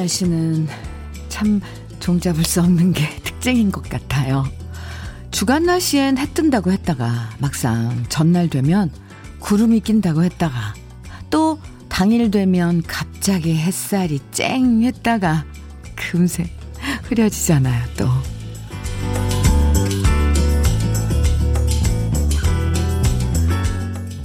날씨는 0.00 0.66
참 1.28 1.60
종잡을 2.00 2.44
수 2.44 2.60
없는 2.60 2.92
게 2.92 3.06
특징인 3.22 3.70
것 3.70 3.82
같아요. 3.88 4.44
주간 5.30 5.64
날씨엔 5.64 6.18
해 6.18 6.26
뜬다고 6.32 6.72
했다가 6.72 7.30
막상 7.38 8.04
전날 8.08 8.48
되면 8.48 8.90
구름이 9.38 9.80
낀다고 9.80 10.24
했다가 10.24 10.74
또 11.28 11.58
당일 11.88 12.30
되면 12.30 12.82
갑자기 12.82 13.54
햇살이 13.56 14.20
쨍 14.32 14.82
했다가 14.82 15.44
금세 15.94 16.50
흐려지잖아요, 17.04 17.84
또. 17.96 18.08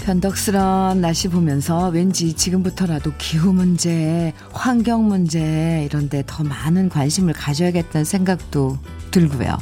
변덕스런 0.05 1.01
날씨 1.01 1.27
보면서 1.29 1.89
왠지 1.89 2.33
지금부터라도 2.33 3.13
기후 3.17 3.51
문제, 3.53 4.33
환경 4.51 5.07
문제 5.07 5.83
이런 5.89 6.09
데 6.09 6.23
더 6.25 6.43
많은 6.43 6.89
관심을 6.89 7.33
가져야겠다는 7.33 8.05
생각도 8.05 8.77
들고요. 9.09 9.57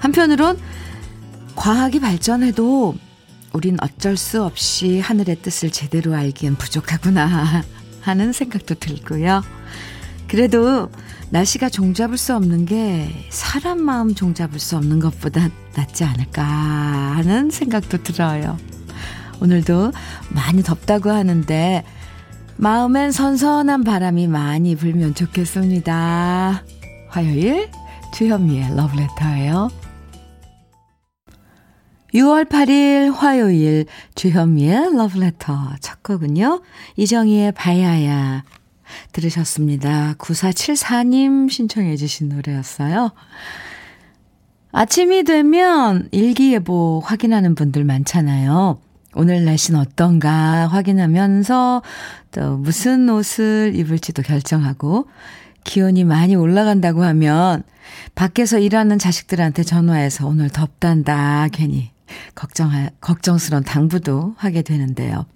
한편으론 0.00 0.58
과학이 1.54 2.00
발전해도 2.00 2.94
우린 3.52 3.76
어쩔 3.82 4.16
수 4.16 4.42
없이 4.42 5.00
하늘의 5.00 5.36
뜻을 5.42 5.70
제대로 5.70 6.14
알기엔 6.14 6.56
부족하구나 6.56 7.62
하는 8.00 8.32
생각도 8.32 8.74
들고요. 8.74 9.42
그래도 10.28 10.90
날씨가 11.30 11.68
종잡을 11.68 12.16
수 12.16 12.34
없는 12.34 12.64
게 12.64 13.26
사람 13.28 13.82
마음 13.82 14.14
종잡을 14.14 14.58
수 14.60 14.76
없는 14.76 14.98
것보다 15.00 15.50
낫지 15.76 16.04
않을까 16.04 16.42
하는 16.42 17.50
생각도 17.50 18.02
들어요. 18.02 18.56
오늘도 19.40 19.92
많이 20.30 20.62
덥다고 20.62 21.10
하는데 21.10 21.84
마음엔 22.56 23.12
선선한 23.12 23.84
바람이 23.84 24.26
많이 24.26 24.74
불면 24.74 25.14
좋겠습니다. 25.14 26.64
화요일 27.08 27.70
주현미의 28.14 28.76
러브레터예요. 28.76 29.70
6월 32.14 32.48
8일 32.48 33.12
화요일 33.14 33.86
주현미의 34.14 34.96
러브레터 34.96 35.76
첫 35.80 36.02
곡은요. 36.02 36.62
이정희의 36.96 37.52
바야야 37.52 38.44
들으셨습니다. 39.12 40.14
9474님 40.18 41.50
신청해 41.50 41.96
주신 41.96 42.30
노래였어요. 42.30 43.12
아침이 44.72 45.24
되면 45.24 46.08
일기예보 46.10 47.02
확인하는 47.04 47.54
분들 47.54 47.84
많잖아요. 47.84 48.80
오늘 49.14 49.44
날씨는 49.44 49.80
어떤가 49.80 50.66
확인하면서 50.68 51.82
또 52.32 52.56
무슨 52.58 53.08
옷을 53.08 53.72
입을지도 53.74 54.22
결정하고 54.22 55.08
기온이 55.64 56.04
많이 56.04 56.36
올라간다고 56.36 57.02
하면 57.04 57.62
밖에서 58.14 58.58
일하는 58.58 58.98
자식들한테 58.98 59.62
전화해서 59.62 60.26
오늘 60.26 60.50
덥단다 60.50 61.48
괜히 61.52 61.90
걱정 62.34 62.70
걱정스러운 63.00 63.64
당부도 63.64 64.34
하게 64.36 64.62
되는데요. 64.62 65.26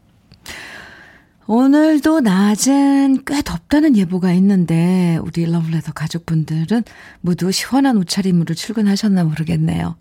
오늘도 1.46 2.20
낮은 2.20 3.24
꽤 3.26 3.42
덥다는 3.42 3.96
예보가 3.96 4.32
있는데 4.34 5.18
우리 5.22 5.44
러블레터 5.44 5.92
가족분들은 5.92 6.84
모두 7.20 7.50
시원한 7.50 7.96
옷차림으로 7.96 8.54
출근하셨나 8.54 9.24
모르겠네요. 9.24 9.96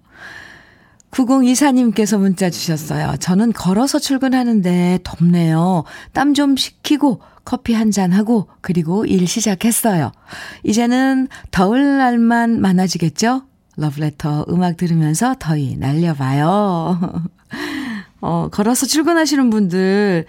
9024님께서 1.12 2.18
문자 2.18 2.50
주셨어요. 2.50 3.16
저는 3.20 3.54
걸어서 3.54 4.00
출근하는데 4.00 5.00
덥네요. 5.04 5.84
땀 6.14 6.34
좀 6.34 6.56
식히고 6.56 7.22
커피 7.44 7.74
한 7.74 7.92
잔하고 7.92 8.48
그리고 8.62 9.06
일 9.06 9.28
시작했어요. 9.28 10.12
이제는 10.64 11.28
더울 11.52 11.98
날만 11.98 12.62
많아지겠죠? 12.62 13.44
러브레터 13.76 14.46
음악 14.50 14.78
들으면서 14.78 15.36
더위 15.40 15.76
날려봐요. 15.78 17.22
어, 18.22 18.48
걸어서 18.52 18.86
출근하시는 18.86 19.50
분들은, 19.50 20.26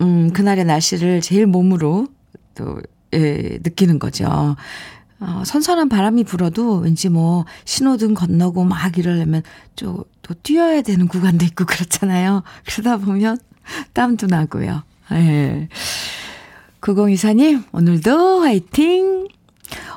음, 0.00 0.32
그날의 0.32 0.64
날씨를 0.64 1.20
제일 1.20 1.46
몸으로 1.46 2.08
또, 2.54 2.80
예, 3.14 3.58
느끼는 3.62 3.98
거죠. 4.00 4.56
어, 5.20 5.42
선선한 5.44 5.88
바람이 5.88 6.24
불어도 6.24 6.78
왠지 6.78 7.08
뭐 7.08 7.44
신호등 7.64 8.14
건너고 8.14 8.64
막 8.64 8.96
이러려면 8.96 9.42
또, 9.76 10.04
또 10.22 10.34
뛰어야 10.42 10.82
되는 10.82 11.08
구간도 11.08 11.44
있고 11.44 11.66
그렇잖아요. 11.66 12.42
그러다 12.66 12.96
보면 12.96 13.38
땀도 13.92 14.26
나고요. 14.26 14.82
예. 15.12 15.68
9024님, 16.80 17.64
오늘도 17.72 18.40
화이팅! 18.40 19.28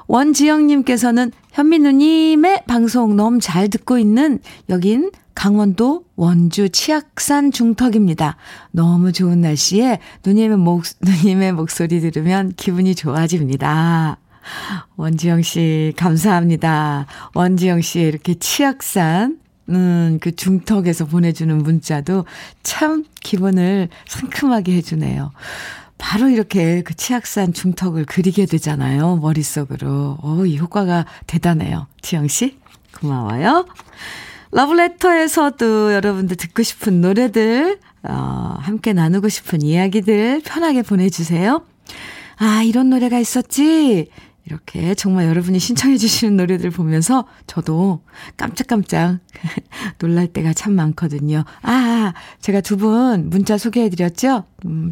원지영님께서는 0.08 1.32
현민우님의 1.54 2.64
방송 2.68 3.16
너무 3.16 3.40
잘 3.40 3.70
듣고 3.70 3.98
있는 3.98 4.40
여긴 4.70 5.12
강원도 5.34 6.06
원주 6.16 6.70
치악산 6.70 7.52
중턱입니다. 7.52 8.36
너무 8.72 9.12
좋은 9.12 9.42
날씨에 9.42 10.00
누님의 10.26 10.58
목, 10.58 10.84
누님의 11.02 11.54
목소리 11.54 12.02
들으면 12.02 12.54
기분이 12.56 12.96
좋아집니다. 12.96 14.18
원지영 14.98 15.42
씨, 15.42 15.94
감사합니다. 15.98 17.06
원지영 17.34 17.82
씨의 17.82 18.08
이렇게 18.08 18.36
치악산, 18.36 19.40
음, 19.70 20.18
그 20.22 20.36
중턱에서 20.36 21.06
보내주는 21.06 21.58
문자도 21.58 22.26
참 22.64 23.06
기분을 23.22 23.90
상큼하게 24.08 24.74
해주네요. 24.78 25.32
바로 25.98 26.28
이렇게 26.28 26.82
그 26.82 26.94
치악산 26.94 27.54
중턱을 27.54 28.06
그리게 28.06 28.46
되잖아요. 28.46 29.18
머릿속으로. 29.18 30.18
오, 30.22 30.46
이 30.46 30.58
효과가 30.58 31.06
대단해요. 31.28 31.88
지영 32.02 32.28
씨, 32.28 32.58
고마워요. 33.00 33.66
러브레터에서도 34.52 35.94
여러분들 35.94 36.36
듣고 36.36 36.62
싶은 36.62 37.02
노래들, 37.02 37.80
어, 38.04 38.56
함께 38.60 38.94
나누고 38.94 39.30
싶은 39.30 39.62
이야기들 39.62 40.42
편하게 40.46 40.82
보내주세요. 40.82 41.64
아, 42.38 42.62
이런 42.64 42.90
노래가 42.90 43.18
있었지? 43.20 44.10
이렇게 44.46 44.94
정말 44.96 45.28
여러분이 45.28 45.58
신청해 45.60 45.98
주시는 45.98 46.36
노래들 46.38 46.70
보면서 46.70 47.26
저도 47.48 48.04
깜짝깜짝 48.38 49.20
놀랄 50.00 50.28
때가 50.28 50.54
참 50.54 50.74
많거든요. 50.74 51.46
아, 51.62 52.14
제가 52.42 52.62
두 52.62 52.76
분 52.78 53.30
문자 53.30 53.58
소개해 53.58 53.90
드렸죠? 53.90 54.44
음, 54.66 54.92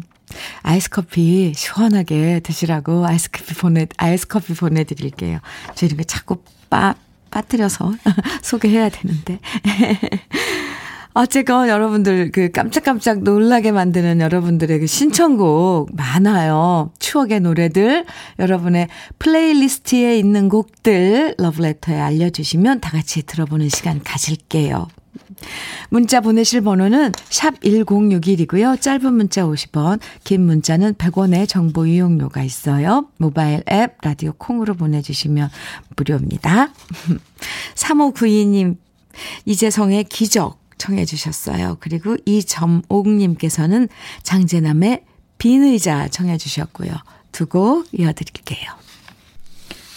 아이스 0.62 0.88
커피 0.88 1.52
시원하게 1.54 2.40
드시라고 2.40 3.06
아이스 3.06 3.30
커피 3.30 3.54
보내, 3.54 3.86
아이스 3.98 4.26
커피 4.26 4.54
보내 4.54 4.84
드릴게요. 4.84 5.40
저 5.74 5.84
이런 5.86 5.98
거 5.98 6.04
자꾸 6.04 6.42
빠, 6.70 6.94
빠뜨려서 7.30 7.92
소개해야 8.42 8.88
되는데. 8.88 9.38
어쨌건 11.14 11.68
여러분들 11.68 12.30
그 12.32 12.50
깜짝깜짝 12.50 13.22
놀라게 13.22 13.72
만드는 13.72 14.20
여러분들의 14.20 14.80
그 14.80 14.86
신청곡 14.86 15.94
많아요. 15.94 16.90
추억의 16.98 17.40
노래들 17.40 18.06
여러분의 18.38 18.88
플레이리스트에 19.18 20.18
있는 20.18 20.48
곡들 20.48 21.34
러브레터에 21.38 21.98
알려주시면 21.98 22.80
다 22.80 22.90
같이 22.90 23.22
들어보는 23.22 23.68
시간 23.68 24.02
가질게요. 24.02 24.88
문자 25.90 26.20
보내실 26.20 26.62
번호는 26.62 27.12
샵 27.28 27.60
1061이고요. 27.60 28.80
짧은 28.80 29.12
문자 29.12 29.42
50원, 29.42 30.00
긴 30.24 30.46
문자는 30.46 30.94
100원의 30.94 31.48
정보 31.48 31.84
이용료가 31.86 32.42
있어요. 32.42 33.08
모바일 33.18 33.62
앱 33.70 33.96
라디오 34.02 34.32
콩으로 34.38 34.74
보내주시면 34.74 35.50
무료입니다. 35.96 36.72
3592님, 37.74 38.76
이재성의 39.44 40.04
기적 40.04 40.61
청해 40.82 41.04
주셨어요. 41.04 41.76
그리고 41.80 42.16
이점옥님께서는 42.26 43.88
장재남의 44.24 45.04
빈 45.38 45.62
의자 45.62 46.08
청해 46.08 46.38
주셨고요. 46.38 46.90
두 47.30 47.46
곡 47.46 47.86
이어드릴게요. 47.92 48.68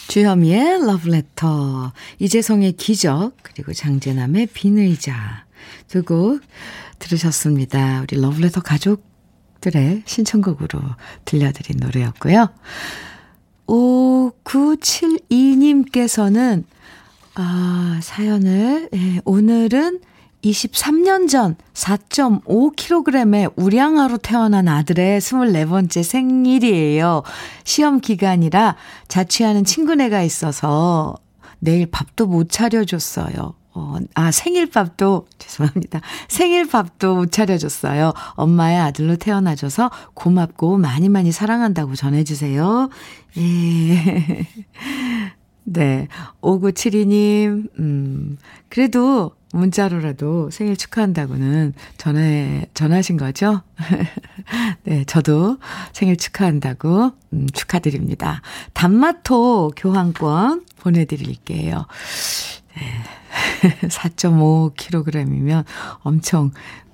주현미의 0.08 0.86
러브레터, 0.86 1.92
이재성의 2.20 2.74
기적, 2.74 3.34
그리고 3.42 3.74
장재남의 3.74 4.50
빈 4.54 4.78
의자 4.78 5.46
두 5.88 6.04
곡 6.04 6.42
들으셨습니다. 7.00 8.02
우리 8.04 8.22
러브레터 8.22 8.62
가족들의 8.62 10.04
신청곡으로 10.06 10.80
들려드린 11.26 11.78
노래였고요. 11.82 12.50
5972님께서는 13.66 16.64
아, 17.38 18.00
사연을, 18.02 18.90
예, 18.94 19.20
오늘은 19.26 20.00
23년 20.46 21.28
전 21.28 21.56
4.5kg의 21.74 23.54
우량아로 23.56 24.18
태어난 24.18 24.68
아들의 24.68 25.20
24번째 25.20 26.04
생일이에요. 26.04 27.24
시험 27.64 28.00
기간이라 28.00 28.76
자취하는 29.08 29.64
친구네가 29.64 30.22
있어서 30.22 31.16
내일 31.60 31.88
밥도 31.88 32.28
못 32.28 32.50
차려줬어요. 32.50 33.56
어, 33.78 33.98
아, 34.14 34.32
생일밥도, 34.32 35.28
죄송합니다. 35.38 36.00
생일밥도 36.30 37.16
못 37.16 37.32
차려줬어요. 37.32 38.14
엄마의 38.36 38.78
아들로 38.80 39.18
태어나줘서 39.18 39.92
고맙고 40.14 40.78
많이 40.78 41.10
많이 41.10 41.34
사랑한다고 41.34 41.96
전해주세요. 41.96 42.90
예. 43.38 44.48
네. 45.66 46.08
5972님, 46.42 47.68
음, 47.80 48.38
그래도 48.70 49.32
문자로라도 49.56 50.50
생일 50.52 50.76
축하한다고는 50.76 51.74
전화해, 51.98 52.66
전하신 52.74 53.18
거죠? 53.18 53.62
네, 54.84 55.04
저도 55.06 55.58
생일 55.94 56.18
축하한다고, 56.18 57.12
음, 57.34 57.48
축하드립니다. 57.54 58.42
단마토 58.74 59.72
교환권 59.76 60.66
보내드릴게요. 60.78 61.86
네. 62.76 62.84
4.5kg이면 63.88 65.66
엄청, 66.02 66.52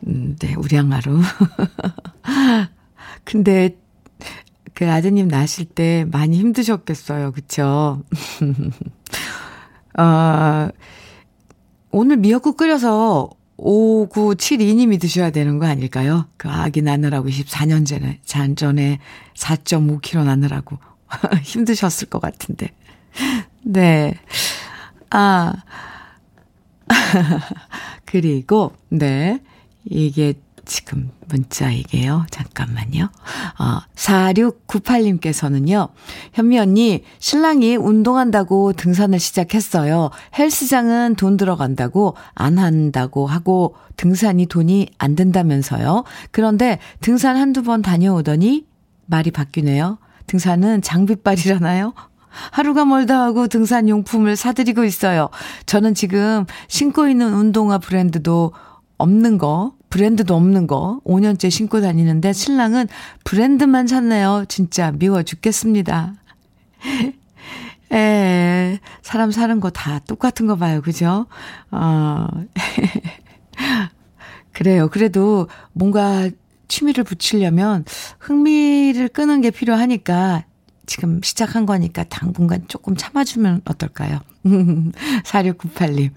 음, 0.08 0.36
네, 0.40 0.56
우량하루. 0.56 1.22
근데 3.26 3.76
그 4.74 4.90
아드님 4.90 5.28
낳으실 5.28 5.66
때 5.66 6.06
많이 6.12 6.38
힘드셨겠어요. 6.40 7.32
그쵸? 7.34 8.04
어, 9.98 10.70
오늘 11.92 12.18
미역국 12.18 12.58
끓여서 12.58 13.30
5972님이 13.58 15.00
드셔야 15.00 15.30
되는 15.30 15.60
거 15.60 15.68
아닐까요? 15.68 16.26
그 16.38 16.50
아기 16.50 16.82
낳느라고 16.82 17.30
24년 17.30 17.86
전에, 17.86 18.20
전에 18.56 19.00
4.5kg 19.36 20.24
낳느라고 20.24 20.78
힘드셨을 21.44 22.10
것 22.10 22.20
같은데. 22.22 22.70
네. 23.64 24.16
아. 25.10 25.54
그리고, 28.06 28.74
네. 28.90 29.40
이게 29.86 30.34
지금 30.72 31.12
문자 31.28 31.70
이게요. 31.70 32.26
잠깐만요. 32.32 33.10
어, 33.60 33.82
4698님께서는요. 33.94 35.90
현미 36.32 36.60
언니, 36.60 37.04
신랑이 37.20 37.76
운동한다고 37.76 38.72
등산을 38.72 39.20
시작했어요. 39.20 40.12
헬스장은 40.40 41.16
돈 41.16 41.36
들어간다고 41.36 42.16
안 42.36 42.58
한다고 42.58 43.28
하고 43.28 43.76
등산이 43.98 44.46
돈이 44.46 44.88
안 44.98 45.18
든다면서요. 45.18 46.06
그런데 46.32 46.80
등산 47.02 47.36
한두 47.36 47.64
번 47.64 47.82
다녀오더니 47.82 48.66
말이 49.08 49.30
바뀌네요. 49.30 49.98
등산은 50.28 50.84
장비빨이라나요? 50.84 51.94
하루가 52.30 52.86
멀다 52.86 53.22
하고 53.22 53.50
등산 53.50 53.90
용품을 53.90 54.38
사드리고 54.38 54.86
있어요. 54.86 55.32
저는 55.66 55.96
지금 55.96 56.46
신고 56.70 57.10
있는 57.10 57.34
운동화 57.34 57.78
브랜드도 57.78 58.54
없는 58.98 59.38
거, 59.38 59.74
브랜드도 59.92 60.34
없는 60.36 60.66
거 60.66 61.00
5년째 61.06 61.52
신고 61.52 61.82
다니는데 61.82 62.34
신랑은 62.34 62.88
브랜드만 63.24 63.86
샀네요. 63.88 64.46
진짜 64.50 64.92
미워 64.92 65.22
죽겠습니다. 65.22 66.16
에, 67.92 68.80
사람 69.04 69.32
사는 69.32 69.60
거 69.60 69.70
다 69.70 70.00
똑같은 70.00 70.48
거 70.48 70.56
봐요. 70.56 70.82
그죠? 70.82 71.28
어, 71.70 72.26
그래요. 74.54 74.90
그래도 74.90 75.48
뭔가 75.74 76.30
취미를 76.68 77.04
붙이려면 77.04 77.84
흥미를 78.20 79.10
끄는 79.10 79.42
게 79.42 79.52
필요하니까 79.52 80.46
지금 80.86 81.22
시작한 81.22 81.66
거니까 81.66 82.04
당분간 82.06 82.66
조금 82.68 82.96
참아주면 82.96 83.62
어떨까요? 83.66 84.20
4698님. 85.24 86.12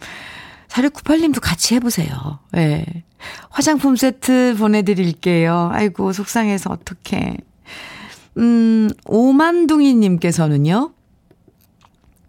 4698님도 0.74 1.40
같이 1.40 1.74
해보세요. 1.74 2.40
예. 2.56 2.58
네. 2.58 3.04
화장품 3.48 3.96
세트 3.96 4.56
보내드릴게요. 4.58 5.70
아이고, 5.72 6.12
속상해서 6.12 6.70
어떡해. 6.70 7.36
음, 8.38 8.90
오만둥이님께서는요. 9.06 10.92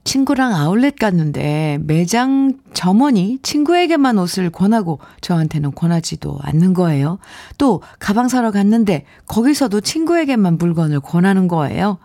친구랑 0.03 0.53
아울렛 0.53 0.97
갔는데 0.97 1.79
매장 1.81 2.59
점원이 2.73 3.39
친구에게만 3.41 4.19
옷을 4.19 4.51
권하고 4.51 4.99
저한테는 5.21 5.73
권하지도 5.73 6.37
않는 6.43 6.75
거예요. 6.75 7.17
또 7.57 7.81
가방 7.97 8.27
사러 8.27 8.51
갔는데 8.51 9.05
거기서도 9.25 9.81
친구에게만 9.81 10.59
물건을 10.59 10.99
권하는 10.99 11.47
거예요. 11.47 11.97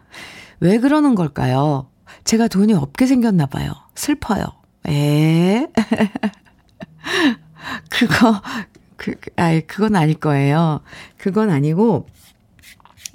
왜 0.61 0.79
그러는 0.79 1.15
걸까요? 1.15 1.89
제가 2.25 2.49
돈이 2.49 2.73
없게 2.73 3.07
생겼나 3.07 3.45
봐요. 3.45 3.71
슬퍼요. 3.95 4.60
에? 4.89 5.67
그거, 7.91 8.41
그, 8.97 9.15
아이, 9.37 9.61
그건 9.63 9.97
아닐 9.97 10.15
거예요. 10.15 10.81
그건 11.17 11.51
아니고, 11.51 12.07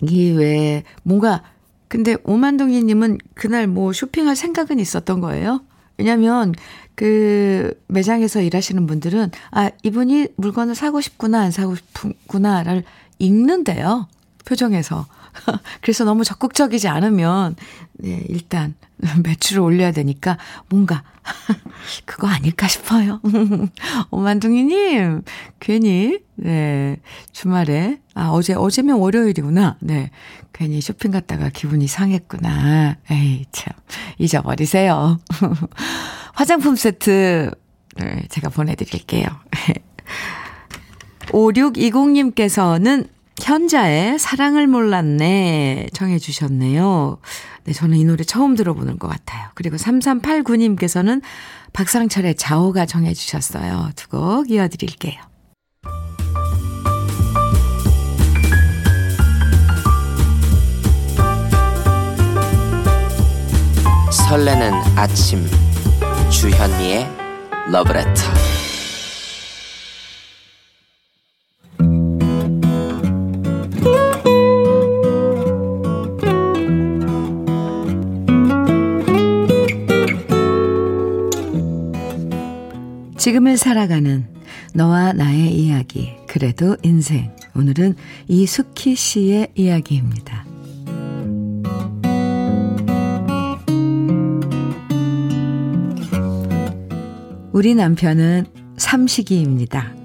이게 0.01 0.31
왜, 0.31 0.83
뭔가, 1.03 1.43
근데 1.87 2.17
오만동이님은 2.23 3.19
그날 3.33 3.67
뭐 3.67 3.93
쇼핑할 3.93 4.35
생각은 4.35 4.79
있었던 4.79 5.21
거예요? 5.21 5.61
왜냐면, 5.97 6.53
그, 6.95 7.79
매장에서 7.87 8.41
일하시는 8.41 8.85
분들은, 8.85 9.31
아, 9.51 9.69
이분이 9.83 10.29
물건을 10.37 10.75
사고 10.75 11.01
싶구나, 11.01 11.41
안 11.41 11.51
사고 11.51 11.75
싶구나를 11.75 12.83
읽는데요. 13.19 14.07
표정에서. 14.45 15.07
그래서 15.81 16.03
너무 16.03 16.23
적극적이지 16.23 16.87
않으면, 16.87 17.55
네, 17.93 18.23
일단 18.29 18.75
매출을 19.23 19.61
올려야 19.61 19.91
되니까 19.91 20.37
뭔가, 20.69 21.03
그거 22.05 22.27
아닐까 22.27 22.67
싶어요. 22.67 23.21
오만둥이님, 24.11 25.23
괜히, 25.59 26.19
네, 26.35 26.97
주말에, 27.31 27.99
아, 28.13 28.29
어제, 28.29 28.53
어제면 28.53 28.97
월요일이구나. 28.97 29.77
네, 29.79 30.11
괜히 30.53 30.81
쇼핑 30.81 31.11
갔다가 31.11 31.49
기분이 31.49 31.87
상했구나. 31.87 32.97
에이, 33.09 33.45
참, 33.51 33.73
잊어버리세요. 34.17 35.19
화장품 36.33 36.75
세트, 36.75 37.51
네, 37.97 38.23
제가 38.29 38.49
보내드릴게요. 38.49 39.27
5620님께서는 41.27 43.14
현자의 43.45 44.17
사랑을 44.17 44.65
몰랐네 44.65 45.89
청해 45.93 46.17
주셨네요. 46.17 47.19
네, 47.65 47.73
저는 47.73 47.97
이 47.97 48.03
노래 48.03 48.23
처음 48.23 48.55
들어보는 48.55 48.97
것 48.97 49.07
같아요. 49.07 49.49
그리고 49.53 49.75
3389님께서는 49.77 51.21
박상철의 51.73 52.35
자오가 52.35 52.87
정해 52.87 53.13
주셨어요. 53.13 53.91
두 53.95 54.09
곡 54.09 54.49
이어드릴게요. 54.49 55.21
설레는 64.27 64.71
아침 64.95 65.45
주현미의 66.31 67.07
러브레터 67.71 68.54
지금을 83.25 83.57
살아가는 83.57 84.27
너와 84.75 85.13
나의 85.13 85.51
이야기, 85.51 86.13
그래도 86.27 86.77
인생. 86.83 87.35
오늘은 87.55 87.95
이숙희 88.27 88.93
씨의 88.93 89.47
이야기입니다. 89.55 90.45
우리 97.51 97.73
남편은 97.73 98.45
삼식이입니다. 98.77 99.95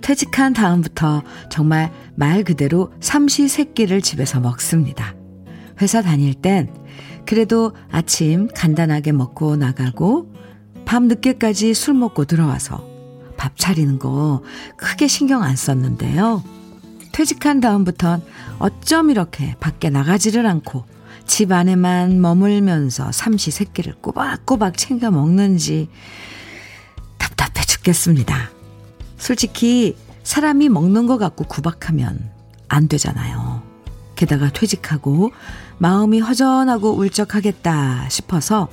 퇴직한 0.00 0.54
다음부터 0.54 1.22
정말 1.50 1.92
말 2.14 2.44
그대로 2.44 2.94
삼시 3.00 3.46
세끼를 3.46 4.00
집에서 4.00 4.40
먹습니다. 4.40 5.14
회사 5.82 6.00
다닐 6.00 6.32
땐 6.32 6.72
그래도 7.26 7.74
아침 7.90 8.48
간단하게 8.54 9.12
먹고 9.12 9.56
나가고 9.56 10.37
밤 10.88 11.06
늦게까지 11.06 11.74
술 11.74 11.92
먹고 11.92 12.24
들어와서 12.24 12.82
밥 13.36 13.58
차리는 13.58 13.98
거 13.98 14.42
크게 14.78 15.06
신경 15.06 15.42
안 15.42 15.54
썼는데요. 15.54 16.42
퇴직한 17.12 17.60
다음부턴 17.60 18.22
어쩜 18.58 19.10
이렇게 19.10 19.54
밖에 19.60 19.90
나가지를 19.90 20.46
않고 20.46 20.86
집 21.26 21.52
안에만 21.52 22.22
머물면서 22.22 23.12
삼시 23.12 23.50
세끼를 23.50 23.96
꼬박꼬박 24.00 24.78
챙겨 24.78 25.10
먹는지 25.10 25.90
답답해 27.18 27.66
죽겠습니다. 27.66 28.48
솔직히 29.18 29.94
사람이 30.22 30.70
먹는 30.70 31.06
것 31.06 31.18
갖고 31.18 31.44
구박하면 31.44 32.30
안 32.66 32.88
되잖아요. 32.88 33.62
게다가 34.16 34.50
퇴직하고 34.50 35.32
마음이 35.76 36.20
허전하고 36.20 36.92
울적하겠다 36.94 38.08
싶어서 38.08 38.70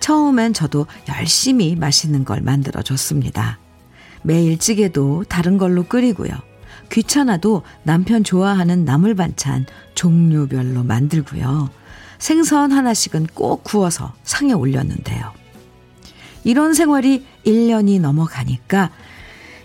처음엔 0.00 0.54
저도 0.54 0.86
열심히 1.08 1.74
맛있는 1.76 2.24
걸 2.24 2.40
만들어 2.40 2.82
줬습니다. 2.82 3.58
매일 4.22 4.58
찌개도 4.58 5.24
다른 5.28 5.58
걸로 5.58 5.84
끓이고요. 5.84 6.30
귀찮아도 6.90 7.62
남편 7.82 8.24
좋아하는 8.24 8.84
나물 8.84 9.14
반찬 9.14 9.66
종류별로 9.94 10.84
만들고요. 10.84 11.70
생선 12.18 12.72
하나씩은 12.72 13.28
꼭 13.34 13.62
구워서 13.62 14.14
상에 14.24 14.52
올렸는데요. 14.52 15.32
이런 16.44 16.74
생활이 16.74 17.26
1년이 17.44 18.00
넘어가니까 18.00 18.90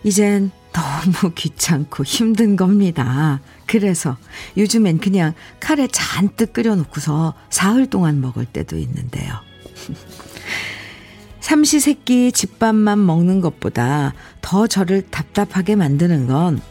이젠 0.04 0.52
너무 0.74 1.34
귀찮고 1.36 2.04
힘든 2.04 2.56
겁니다. 2.56 3.40
그래서 3.68 4.18
요즘엔 4.58 4.98
그냥 5.00 5.34
카레 5.60 5.88
잔뜩 5.88 6.52
끓여놓고서 6.54 7.36
사흘 7.50 7.90
동안 7.90 8.22
먹을 8.22 8.46
때도 8.46 8.78
있는데요. 8.78 9.34
삼시세끼 11.44 12.32
집밥만 12.32 13.06
먹는 13.06 13.42
것보다 13.42 14.14
더 14.42 14.66
저를 14.66 15.02
답답하게 15.02 15.76
만드는 15.76 16.26
건 16.26 16.62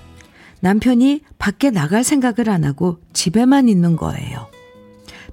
남편이 0.60 1.20
밖에 1.38 1.70
나갈 1.70 2.02
생각을 2.02 2.48
안 2.48 2.64
하고 2.64 2.96
집에만 3.12 3.68
있는 3.68 3.96
거예요. 3.96 4.48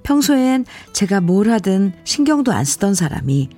평소엔 0.02 0.66
제가 0.92 1.22
뭘 1.22 1.48
하든 1.48 1.94
신경도 2.04 2.52
안 2.52 2.66
쓰던 2.66 2.94
사람이 2.94 3.48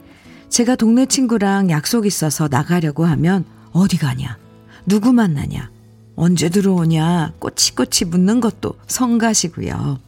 제가 0.50 0.76
동네 0.76 1.04
친구랑 1.04 1.68
약속 1.70 2.06
있어서 2.06 2.46
나가려고 2.46 3.04
하면 3.04 3.44
어디 3.72 3.98
가냐? 3.98 4.38
누구 4.86 5.12
만나냐? 5.12 5.68
언제 6.14 6.48
들어오냐? 6.48 7.32
꼬치꼬치 7.40 8.04
묻는 8.04 8.40
것도 8.40 8.74
성가시고요. 8.86 9.98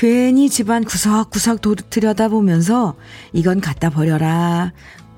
괜히 0.00 0.48
집안 0.48 0.82
구석구석 0.82 1.60
들여다보면서 1.90 2.94
이건 3.34 3.60
갖다 3.60 3.90
버려라. 3.90 4.72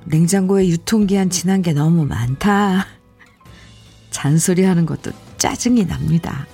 냉장고에 0.06 0.66
유통기한 0.66 1.30
지난 1.30 1.62
게 1.62 1.72
너무 1.72 2.04
많다. 2.04 2.88
잔소리 4.10 4.64
하는 4.64 4.84
것도 4.84 5.12
짜증이 5.38 5.86
납니다. 5.86 6.48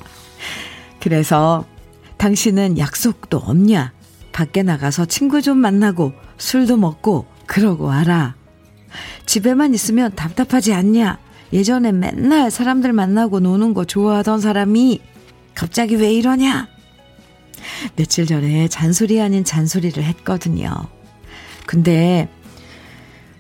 그래서 1.01 1.65
당신은 2.19 2.77
약속도 2.77 3.39
없냐? 3.39 3.95
밖에 4.31 4.63
나가서 4.63 5.07
친구 5.07 5.41
좀 5.41 5.57
만나고 5.57 6.13
술도 6.37 6.77
먹고 6.77 7.25
그러고 7.47 7.85
와라. 7.85 8.35
집에만 9.25 9.73
있으면 9.73 10.15
답답하지 10.15 10.75
않냐? 10.75 11.19
예전에 11.55 11.93
맨날 11.93 12.51
사람들 12.51 12.93
만나고 12.93 13.41
노는 13.41 13.73
거 13.73 13.87
좋아하던 13.87 14.43
사람이 14.43 15.01
갑자기 15.55 15.97
왜 15.97 16.13
이러냐? 16.13 16.69
며칠 17.97 18.27
전에 18.27 18.69
잔소리 18.69 19.21
아닌 19.21 19.45
잔소리를 19.45 20.03
했거든요. 20.03 20.71
근데 21.67 22.29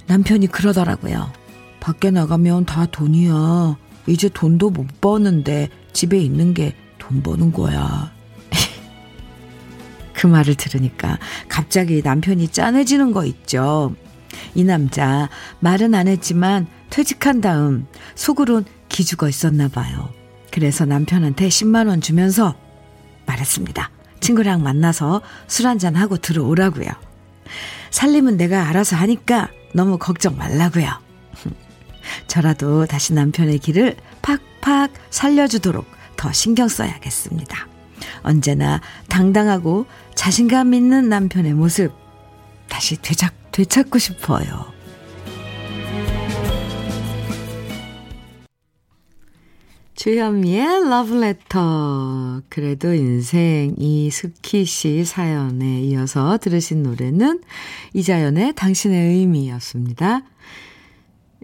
남편이 0.07 0.49
그러더라고요. 0.49 1.33
밖에 1.81 2.11
나가면 2.11 2.67
다 2.67 2.87
돈이야. 2.87 3.77
이제 4.07 4.29
돈도 4.29 4.71
못 4.71 5.01
버는데 5.01 5.69
집에 5.93 6.19
있는 6.19 6.55
게 6.55 6.75
돈 7.09 7.23
버는 7.23 7.53
거야. 7.53 8.13
그 10.13 10.27
말을 10.27 10.55
들으니까 10.55 11.19
갑자기 11.49 12.03
남편이 12.03 12.49
짠해지는 12.49 13.13
거 13.13 13.25
있죠. 13.25 13.95
이 14.55 14.63
남자 14.63 15.29
말은 15.61 15.95
안 15.95 16.07
했지만 16.07 16.67
퇴직한 16.91 17.41
다음 17.41 17.87
속으론 18.15 18.67
기죽어 18.89 19.29
있었나 19.29 19.69
봐요. 19.69 20.11
그래서 20.51 20.85
남편한테 20.85 21.49
10만 21.49 21.89
원 21.89 22.01
주면서 22.01 22.55
말했습니다. 23.27 23.91
친구랑 24.21 24.63
만나서 24.63 25.23
술 25.47 25.67
한잔하고 25.67 26.19
들어오라고요. 26.19 26.89
살림은 27.91 28.37
내가 28.37 28.69
알아서 28.69 28.97
하니까 28.97 29.49
너무 29.75 29.99
걱정 29.99 30.37
말라고요. 30.37 30.89
저라도 32.27 32.87
다시 32.87 33.13
남편의 33.15 33.59
길을 33.59 33.97
팍팍 34.23 34.93
살려주도록 35.11 35.87
더 36.17 36.33
신경 36.33 36.69
써야겠습니다. 36.69 37.69
언제나 38.23 38.81
당당하고 39.09 39.87
자신감 40.15 40.75
있는 40.75 41.09
남편의 41.09 41.55
모습 41.55 41.93
다시 42.69 42.97
되찾, 43.01 43.33
되찾고 43.53 43.99
싶어요. 43.99 44.78
주현미의 49.99 50.89
러브레터. 50.89 52.43
그래도 52.49 52.95
인생 52.95 53.75
이 53.79 54.09
스키 54.13 54.65
씨 54.65 55.05
사연에 55.05 55.81
이어서 55.83 56.39
들으신 56.39 56.85
노래는 56.85 57.41
이자연의 57.95 58.55
당신의 58.55 59.17
의미였습니다. 59.17 60.23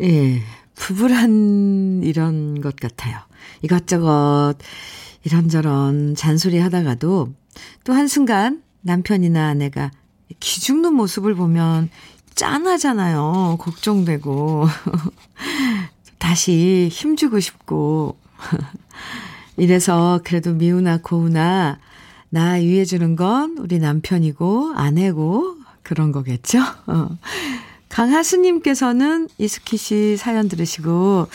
예, 0.03 0.41
부부란 0.77 2.03
이런 2.05 2.61
것 2.61 2.77
같아요. 2.77 3.19
이것저것 3.63 4.55
이런저런 5.25 6.15
잔소리 6.15 6.61
하다가도 6.61 7.35
또 7.83 7.93
한순간 7.93 8.63
남편이나 8.83 9.49
아내가 9.49 9.91
기죽는 10.39 10.95
모습을 10.95 11.35
보면 11.35 11.91
짠하잖아요. 12.37 13.57
걱정되고. 13.59 14.69
다시 16.21 16.89
힘주고 16.93 17.41
싶고. 17.41 18.23
이래서 19.57 20.21
그래도 20.25 20.53
미우나 20.53 20.99
고우나 20.99 21.79
나 22.31 22.53
위해주는 22.55 23.17
건 23.17 23.57
우리 23.59 23.79
남편이고 23.79 24.73
아내고 24.75 25.57
그런 25.83 26.11
거겠죠? 26.11 26.59
어. 26.87 27.17
강하수님께서는 27.91 29.29
이스키 29.39 29.77
씨 29.77 30.17
사연 30.17 30.49
들으시고, 30.49 31.29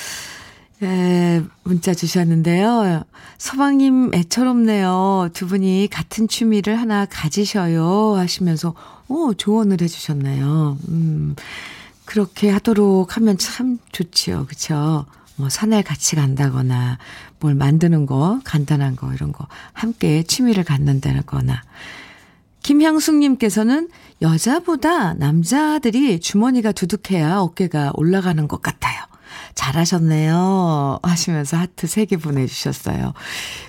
에, 0.84 1.42
문자 1.64 1.94
주셨는데요. 1.94 3.04
서방님 3.38 4.14
애처롭네요. 4.14 5.30
두 5.34 5.48
분이 5.48 5.88
같은 5.90 6.28
취미를 6.28 6.78
하나 6.78 7.06
가지셔요. 7.06 8.16
하시면서, 8.18 8.74
어, 9.08 9.32
조언을 9.38 9.78
해주셨네요. 9.82 10.78
음, 10.90 11.36
그렇게 12.04 12.50
하도록 12.50 13.16
하면 13.16 13.38
참 13.38 13.78
좋지요. 13.94 14.46
그쵸? 14.50 15.06
뭐, 15.40 15.50
산에 15.50 15.82
같이 15.82 16.16
간다거나, 16.16 16.98
뭘 17.40 17.56
만드는 17.56 18.06
거, 18.06 18.42
간단한 18.44 18.98
거, 18.98 19.14
이런 19.14 19.32
거, 19.32 19.48
함께 19.74 20.22
취미를 20.24 20.66
갖는다는 20.66 21.24
거나, 21.26 21.64
김향숙님께서는 22.62 23.90
여자보다 24.22 25.14
남자들이 25.14 26.20
주머니가 26.20 26.74
두둑해야 26.74 27.40
어깨가 27.40 27.94
올라가는 27.96 28.48
것 28.50 28.62
같아요. 28.62 29.02
잘하셨네요. 29.56 31.00
하시면서 31.04 31.58
하트 31.58 31.88
3개 31.88 32.22
보내주셨어요. 32.22 33.14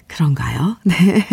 그런가요? 0.09 0.77
네. 0.85 1.27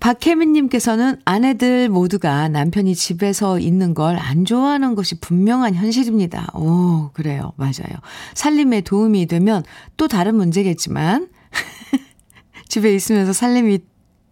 박혜민님께서는 0.00 1.20
아내들 1.24 1.88
모두가 1.88 2.48
남편이 2.48 2.94
집에서 2.94 3.58
있는 3.58 3.94
걸 3.94 4.16
안 4.18 4.44
좋아하는 4.44 4.94
것이 4.94 5.18
분명한 5.20 5.74
현실입니다. 5.74 6.48
오, 6.54 7.10
그래요. 7.14 7.52
맞아요. 7.56 7.96
살림에 8.34 8.82
도움이 8.82 9.26
되면 9.26 9.62
또 9.96 10.06
다른 10.08 10.34
문제겠지만, 10.36 11.28
집에 12.68 12.94
있으면서 12.94 13.32
살림이 13.32 13.78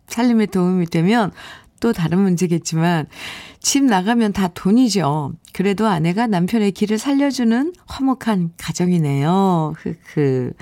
살림에 0.08 0.46
도움이 0.46 0.86
되면 0.86 1.32
또 1.80 1.92
다른 1.92 2.20
문제겠지만 2.20 3.06
집 3.60 3.84
나가면 3.84 4.32
다 4.32 4.48
돈이죠. 4.48 5.32
그래도 5.52 5.86
아내가 5.86 6.26
남편의 6.26 6.72
길을 6.72 6.98
살려주는 6.98 7.72
화목한 7.86 8.52
가정이네요. 8.56 9.74
흐흐. 10.14 10.52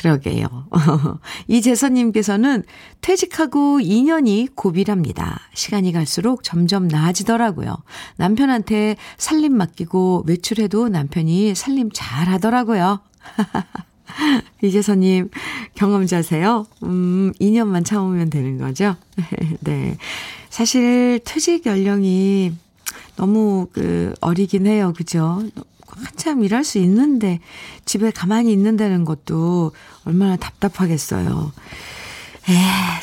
그러게요. 0.00 0.46
이재선님께서는 1.46 2.62
퇴직하고 3.02 3.80
2년이 3.80 4.54
고비랍니다. 4.54 5.40
시간이 5.52 5.92
갈수록 5.92 6.42
점점 6.42 6.88
나아지더라고요. 6.88 7.76
남편한테 8.16 8.96
살림 9.18 9.54
맡기고 9.58 10.24
외출해도 10.26 10.88
남편이 10.88 11.54
살림 11.54 11.90
잘 11.92 12.28
하더라고요. 12.28 13.00
이재선님, 14.62 15.28
경험자세요? 15.74 16.66
음, 16.84 17.32
2년만 17.38 17.84
참으면 17.84 18.30
되는 18.30 18.56
거죠? 18.56 18.96
네. 19.60 19.98
사실 20.48 21.20
퇴직 21.24 21.66
연령이 21.66 22.52
너무 23.16 23.68
그 23.72 24.14
어리긴 24.20 24.66
해요. 24.66 24.92
그죠? 24.96 25.42
한참 25.86 26.42
일할 26.42 26.64
수 26.64 26.78
있는데 26.78 27.40
집에 27.84 28.10
가만히 28.10 28.52
있는다는 28.52 29.04
것도 29.04 29.72
얼마나 30.04 30.36
답답하겠어요. 30.36 31.52
에, 32.48 32.54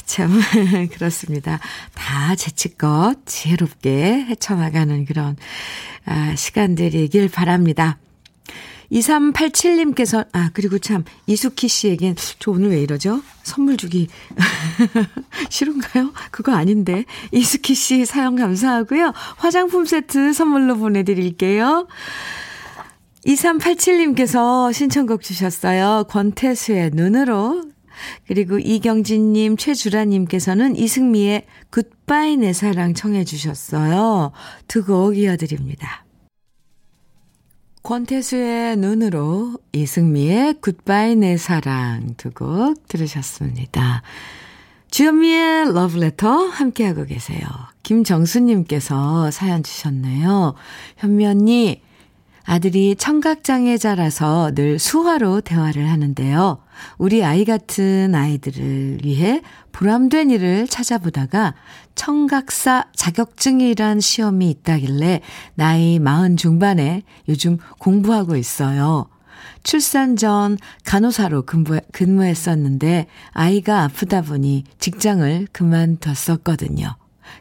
참, 0.05 0.31
그렇습니다. 0.93 1.59
다 1.93 2.35
재치껏 2.35 3.17
지혜롭게 3.25 4.25
헤쳐나가는 4.29 5.05
그런, 5.05 5.37
아, 6.05 6.35
시간들이길 6.35 7.29
바랍니다. 7.29 7.97
2387님께서, 8.91 10.25
아, 10.31 10.49
그리고 10.53 10.79
참, 10.79 11.03
이수키 11.25 11.67
씨에겐, 11.67 12.15
저 12.39 12.51
오늘 12.51 12.69
왜 12.71 12.81
이러죠? 12.81 13.21
선물 13.43 13.77
주기. 13.77 14.07
싫은가요? 15.49 16.13
그거 16.31 16.53
아닌데. 16.53 17.05
이수키 17.31 17.75
씨 17.75 18.05
사연 18.05 18.35
감사하고요. 18.35 19.13
화장품 19.37 19.85
세트 19.85 20.33
선물로 20.33 20.77
보내드릴게요. 20.77 21.87
2387님께서 23.25 24.71
신청곡 24.73 25.21
주셨어요. 25.21 26.05
권태수의 26.09 26.91
눈으로. 26.93 27.63
그리고 28.27 28.59
이경진님, 28.59 29.57
최주라님께서는 29.57 30.75
이승미의 30.75 31.45
굿바이 31.71 32.37
내 32.37 32.53
사랑 32.53 32.93
청해 32.93 33.25
주셨어요. 33.25 34.31
두 34.67 34.83
곡 34.85 35.17
이어드립니다. 35.17 36.06
권태수의 37.87 38.75
눈으로 38.75 39.53
이승미의 39.71 40.55
굿바이 40.59 41.15
내 41.15 41.37
사랑 41.37 42.15
두 42.17 42.31
곡 42.31 42.85
들으셨습니다. 42.89 44.01
주현미의 44.91 45.73
러브레터 45.73 46.29
함께하고 46.47 47.05
계세요. 47.05 47.47
김정수님께서 47.83 49.31
사연 49.31 49.63
주셨네요. 49.63 50.55
현미 50.97 51.27
언니, 51.27 51.81
아들이 52.47 52.95
청각장애자라서 52.95 54.53
늘 54.55 54.79
수화로 54.79 55.41
대화를 55.41 55.91
하는데요. 55.91 56.59
우리 56.97 57.23
아이 57.23 57.43
같은 57.43 58.15
아이들을 58.15 58.99
위해 59.03 59.41
보람된 59.73 60.31
일을 60.31 60.69
찾아보다가 60.69 61.55
청각사 61.95 62.85
자격증이란 62.95 63.99
시험이 63.99 64.49
있다길래 64.49 65.21
나이 65.55 65.99
마흔 65.99 66.37
중반에 66.37 67.03
요즘 67.27 67.57
공부하고 67.79 68.37
있어요. 68.37 69.09
출산 69.63 70.15
전 70.15 70.57
간호사로 70.85 71.41
근무, 71.41 71.81
근무했었는데 71.91 73.07
아이가 73.31 73.83
아프다 73.83 74.21
보니 74.21 74.63
직장을 74.79 75.47
그만뒀었거든요. 75.51 76.95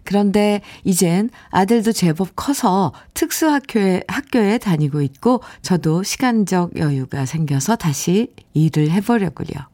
그런데 0.05 0.61
이젠 0.85 1.31
아들도 1.51 1.93
제법 1.93 2.35
커서 2.37 2.93
특수학교에, 3.15 4.03
학교에 4.09 4.59
다니고 4.59 5.03
있고 5.03 5.43
저도 5.63 6.03
시간적 6.03 6.79
여유가 6.79 7.27
생겨서 7.27 7.77
다시 7.77 8.33
일을 8.55 8.91
해보려고요. 8.91 9.67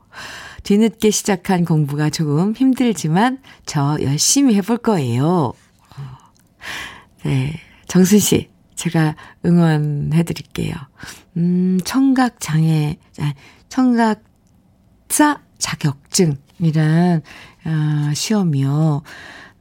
뒤늦게 0.62 1.10
시작한 1.10 1.64
공부가 1.64 2.10
조금 2.10 2.54
힘들지만 2.54 3.38
저 3.66 3.98
열심히 4.00 4.54
해볼 4.56 4.78
거예요. 4.78 5.52
네. 7.24 7.60
정순 7.86 8.18
씨, 8.20 8.48
제가 8.74 9.16
응원해 9.44 10.22
드릴게요. 10.22 10.74
음, 11.36 11.78
청각 11.84 12.40
장애, 12.40 12.96
아, 13.20 13.34
청각사 13.68 15.40
자격증이란, 15.58 17.22
어, 17.66 18.14
시험이요. 18.14 19.02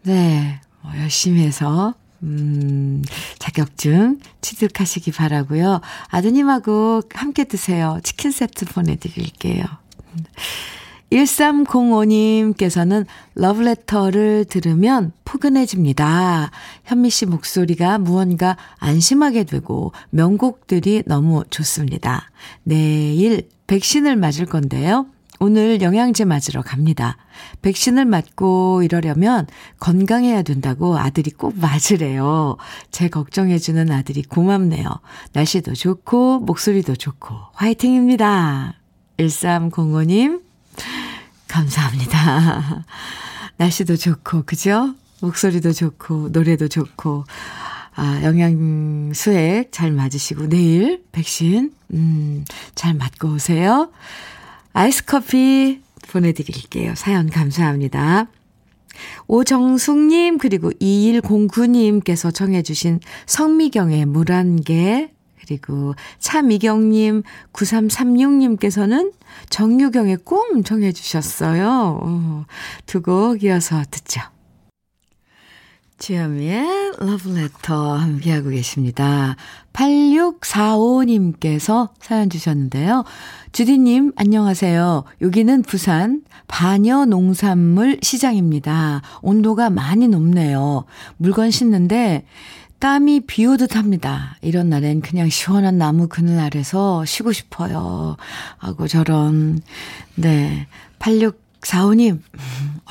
네, 0.03 0.59
뭐 0.81 0.91
열심히 0.97 1.41
해서, 1.41 1.93
음, 2.23 3.03
자격증 3.39 4.19
취득하시기 4.41 5.11
바라고요 5.11 5.81
아드님하고 6.09 7.01
함께 7.13 7.45
드세요. 7.45 7.99
치킨 8.03 8.31
세트 8.31 8.65
보내드릴게요. 8.65 9.65
1305님께서는 11.11 13.05
러브레터를 13.35 14.45
들으면 14.45 15.11
포근해집니다. 15.25 16.51
현미 16.85 17.09
씨 17.09 17.25
목소리가 17.25 17.97
무언가 17.97 18.55
안심하게 18.77 19.43
되고 19.43 19.91
명곡들이 20.09 21.03
너무 21.05 21.43
좋습니다. 21.49 22.31
내일 22.63 23.49
백신을 23.67 24.15
맞을 24.15 24.45
건데요. 24.45 25.07
오늘 25.43 25.81
영양제 25.81 26.23
맞으러 26.25 26.61
갑니다. 26.61 27.17
백신을 27.63 28.05
맞고 28.05 28.83
이러려면 28.83 29.47
건강해야 29.79 30.43
된다고 30.43 30.99
아들이 30.99 31.31
꼭 31.31 31.57
맞으래요. 31.57 32.57
제 32.91 33.09
걱정해주는 33.09 33.91
아들이 33.91 34.21
고맙네요. 34.21 34.87
날씨도 35.33 35.73
좋고, 35.73 36.41
목소리도 36.41 36.95
좋고, 36.95 37.33
화이팅입니다. 37.53 38.75
1305님, 39.17 40.43
감사합니다. 41.47 42.85
날씨도 43.57 43.95
좋고, 43.95 44.43
그죠? 44.43 44.93
목소리도 45.21 45.73
좋고, 45.73 46.29
노래도 46.33 46.67
좋고, 46.67 47.23
아, 47.95 48.21
영양수액 48.23 49.71
잘 49.71 49.91
맞으시고, 49.91 50.49
내일 50.49 51.03
백신, 51.11 51.73
음, 51.95 52.45
잘 52.75 52.93
맞고 52.93 53.29
오세요. 53.29 53.89
아이스 54.73 55.05
커피 55.05 55.81
보내드릴게요. 56.09 56.95
사연 56.95 57.29
감사합니다. 57.29 58.27
오정숙님, 59.27 60.37
그리고 60.37 60.71
2109님께서 60.71 62.33
청해주신 62.33 62.99
성미경의 63.25 64.05
물한 64.05 64.61
개, 64.61 65.11
그리고 65.39 65.95
차미경님, 66.19 67.23
9336님께서는 67.53 69.13
정유경의 69.49 70.17
꿈 70.23 70.63
청해주셨어요. 70.63 71.99
어, 72.03 72.45
두곡 72.85 73.43
이어서 73.43 73.83
듣죠. 73.89 74.21
주현미의 76.01 76.93
러브레터 76.97 77.93
함께하고 77.93 78.49
계십니다. 78.49 79.35
8645님께서 79.71 81.89
사연 82.01 82.29
주셨는데요. 82.31 83.03
주디님, 83.51 84.13
안녕하세요. 84.15 85.03
여기는 85.21 85.61
부산 85.61 86.23
반여 86.47 87.05
농산물 87.05 87.99
시장입니다. 88.01 89.03
온도가 89.21 89.69
많이 89.69 90.07
높네요. 90.07 90.85
물건 91.17 91.51
싣는데 91.51 92.25
땀이 92.79 93.27
비 93.27 93.45
오듯 93.45 93.75
합니다. 93.75 94.37
이런 94.41 94.69
날엔 94.69 95.01
그냥 95.01 95.29
시원한 95.29 95.77
나무 95.77 96.07
그늘 96.07 96.39
아래서 96.39 97.05
쉬고 97.05 97.31
싶어요. 97.31 98.17
하고 98.57 98.87
저런, 98.87 99.61
네. 100.15 100.65
8645님, 100.97 102.21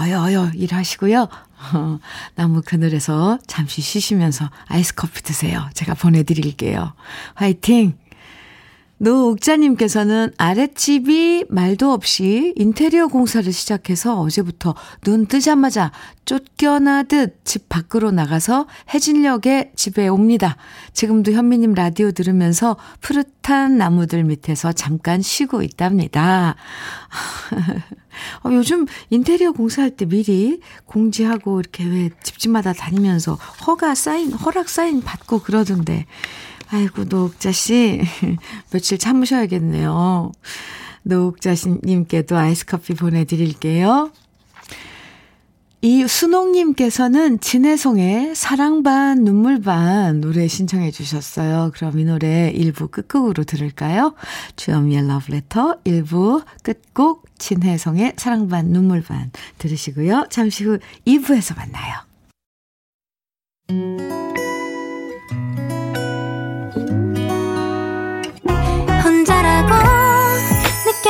어여, 0.00 0.22
어여, 0.22 0.50
일하시고요. 0.54 1.26
어, 1.74 1.98
나무 2.34 2.62
그늘에서 2.64 3.38
잠시 3.46 3.82
쉬시면서 3.82 4.50
아이스 4.66 4.94
커피 4.94 5.22
드세요. 5.22 5.68
제가 5.74 5.94
보내드릴게요. 5.94 6.94
화이팅! 7.34 7.94
노옥자님께서는 9.00 10.30
아랫집이 10.36 11.46
말도 11.48 11.90
없이 11.90 12.52
인테리어 12.54 13.06
공사를 13.06 13.50
시작해서 13.50 14.20
어제부터 14.20 14.74
눈 15.00 15.24
뜨자마자 15.26 15.90
쫓겨나듯 16.26 17.40
집 17.44 17.70
밖으로 17.70 18.10
나가서 18.10 18.66
해진역에 18.92 19.72
집에 19.74 20.06
옵니다. 20.06 20.58
지금도 20.92 21.32
현미님 21.32 21.72
라디오 21.72 22.10
들으면서 22.12 22.76
푸릇한 23.00 23.78
나무들 23.78 24.24
밑에서 24.24 24.72
잠깐 24.72 25.22
쉬고 25.22 25.62
있답니다. 25.62 26.56
어, 28.44 28.50
요즘 28.52 28.86
인테리어 29.08 29.52
공사할 29.52 29.92
때 29.92 30.04
미리 30.04 30.60
공지하고 30.84 31.60
이렇게 31.60 31.84
왜 31.84 32.10
집집마다 32.22 32.74
다니면서 32.74 33.34
허가 33.66 33.94
사인, 33.94 34.32
허락 34.32 34.68
사인 34.68 35.00
받고 35.00 35.38
그러던데. 35.40 36.04
아이고, 36.72 37.04
노옥자 37.04 37.52
씨. 37.52 38.00
며칠 38.70 38.98
참으셔야겠네요. 38.98 40.32
노옥자 41.02 41.54
님께도 41.82 42.36
아이스 42.36 42.66
커피 42.66 42.94
보내드릴게요. 42.94 44.12
이 45.82 46.06
순옥님께서는 46.06 47.40
진혜송의 47.40 48.34
사랑 48.34 48.82
반 48.82 49.24
눈물 49.24 49.62
반 49.62 50.20
노래 50.20 50.46
신청해 50.46 50.90
주셨어요. 50.90 51.70
그럼 51.74 51.98
이 51.98 52.04
노래 52.04 52.52
1부 52.54 52.90
끝곡으로 52.90 53.44
들을까요? 53.44 54.14
주현미의 54.56 55.08
러브레터 55.08 55.78
1부 55.84 56.44
끝곡 56.62 57.24
진혜송의 57.38 58.12
사랑 58.18 58.48
반 58.48 58.66
눈물 58.66 59.02
반 59.02 59.30
들으시고요. 59.56 60.26
잠시 60.28 60.64
후 60.64 60.78
2부에서 61.06 61.56
만나요. 61.56 62.10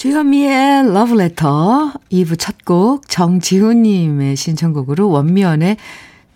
주현미의 0.00 0.94
러브레터 0.94 1.92
2부 2.10 2.38
첫 2.38 2.64
곡 2.64 3.06
정지훈님의 3.10 4.34
신청곡으로 4.34 5.10
원미연의 5.10 5.76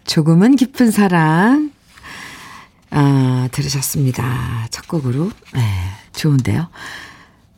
조금은 0.05 0.57
깊은 0.57 0.91
사랑 0.91 1.71
아, 2.91 3.49
들으셨습니다. 3.53 4.67
첫 4.71 4.87
곡으로. 4.87 5.31
네, 5.55 5.63
좋은데요. 6.13 6.69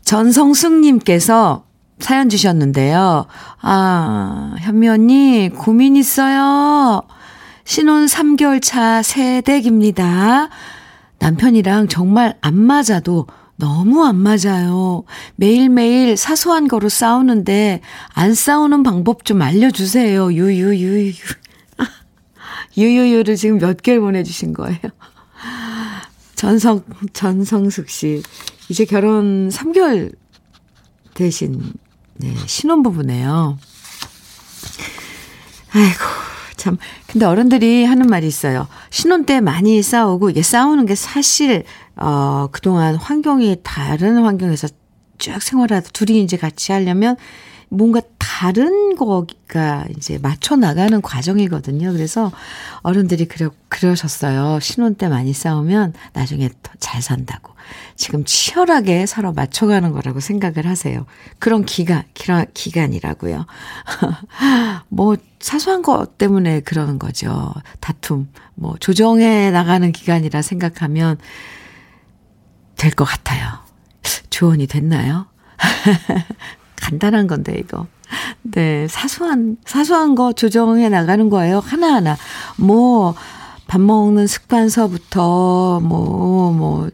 전성숙님께서 0.04 1.64
사연 1.98 2.28
주셨는데요. 2.28 3.26
아, 3.60 4.54
현미 4.60 4.88
언니, 4.88 5.50
고민 5.52 5.96
있어요. 5.96 7.02
신혼 7.64 8.06
3개월 8.06 8.62
차 8.62 9.02
새댁입니다. 9.02 10.50
남편이랑 11.18 11.88
정말 11.88 12.38
안 12.42 12.54
맞아도 12.54 13.26
너무 13.56 14.04
안 14.04 14.16
맞아요. 14.16 15.04
매일매일 15.36 16.16
사소한 16.16 16.68
거로 16.68 16.88
싸우는데 16.88 17.80
안 18.12 18.34
싸우는 18.34 18.82
방법 18.82 19.24
좀 19.24 19.42
알려주세요. 19.42 20.32
유유유유. 20.32 21.12
유유유를 22.76 23.36
지금 23.36 23.58
몇 23.58 23.82
개를 23.82 24.00
보내주신 24.00 24.52
거예요. 24.52 24.78
전성, 26.36 26.82
전성숙 27.12 27.88
씨. 27.88 28.22
이제 28.68 28.84
결혼 28.84 29.48
3개월 29.48 30.14
되신, 31.14 31.72
네, 32.14 32.34
신혼부부네요. 32.46 33.58
아이고, 35.72 36.04
참. 36.56 36.78
근데 37.06 37.26
어른들이 37.26 37.84
하는 37.84 38.06
말이 38.06 38.26
있어요. 38.26 38.66
신혼 38.90 39.24
때 39.24 39.40
많이 39.40 39.82
싸우고, 39.82 40.30
이게 40.30 40.42
싸우는 40.42 40.86
게 40.86 40.94
사실, 40.94 41.64
어, 41.96 42.48
그동안 42.52 42.94
환경이 42.96 43.58
다른 43.62 44.18
환경에서 44.22 44.68
쭉 45.18 45.42
생활하다 45.42 45.90
둘이 45.92 46.20
이제 46.22 46.36
같이 46.36 46.72
하려면 46.72 47.16
뭔가 47.68 48.00
다른 48.18 48.94
거가 48.96 49.86
이제 49.96 50.18
맞춰 50.18 50.56
나가는 50.56 51.00
과정이거든요. 51.02 51.92
그래서 51.92 52.30
어른들이 52.82 53.26
그러, 53.26 53.50
그러셨어요. 53.68 54.60
신혼 54.60 54.94
때 54.94 55.08
많이 55.08 55.32
싸우면 55.32 55.94
나중에 56.12 56.48
더 56.62 56.72
잘 56.78 57.02
산다고. 57.02 57.55
지금 57.96 58.24
치열하게 58.24 59.06
서로 59.06 59.32
맞춰가는 59.32 59.92
거라고 59.92 60.20
생각을 60.20 60.66
하세요. 60.66 61.06
그런 61.38 61.64
기간, 61.64 62.02
기간, 62.14 62.46
기간이라고요. 62.54 63.46
뭐, 64.88 65.16
사소한 65.40 65.82
것 65.82 66.18
때문에 66.18 66.60
그러는 66.60 66.98
거죠. 66.98 67.52
다툼, 67.80 68.28
뭐, 68.54 68.74
조정해 68.80 69.50
나가는 69.50 69.90
기간이라 69.92 70.42
생각하면 70.42 71.18
될 72.76 72.90
것 72.92 73.04
같아요. 73.04 73.58
조언이 74.30 74.66
됐나요? 74.66 75.26
간단한 76.76 77.26
건데, 77.26 77.56
이거. 77.58 77.86
네, 78.42 78.86
사소한, 78.88 79.56
사소한 79.64 80.14
거 80.14 80.32
조정해 80.32 80.88
나가는 80.88 81.28
거예요. 81.30 81.58
하나하나. 81.58 82.16
뭐, 82.56 83.14
밥 83.66 83.80
먹는 83.80 84.26
습관서부터, 84.26 85.80
뭐, 85.80 86.52
뭐, 86.52 86.90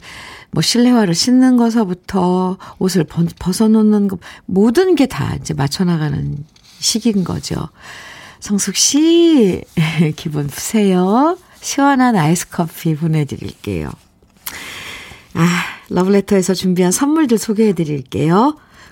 뭐, 0.53 0.63
실내화를 0.63 1.15
신는 1.15 1.57
거서부터, 1.57 2.59
옷을 2.79 3.05
벗어놓는 3.39 4.09
거, 4.09 4.19
모든 4.47 4.95
게 4.95 5.07
다 5.07 5.35
이제 5.35 5.55
맞춰나가는 5.55 6.45
시기인 6.79 7.25
거죠. 7.25 7.69
성숙 8.41 8.77
씨, 8.77 9.63
기분 10.17 10.47
푸세요. 10.47 11.37
시원한 11.61 12.17
아이스 12.17 12.49
커피 12.51 12.95
보내드릴게요. 12.97 13.91
아, 15.35 15.63
러브레터에서 15.89 16.55
준비한 16.55 16.93
선물들 16.93 17.39
소개해 17.39 17.73
드릴게요. 17.73 18.57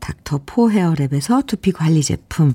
닥터포 0.00 0.70
헤어랩에서 0.70 1.46
두피 1.46 1.72
관리 1.72 2.02
제품, 2.02 2.54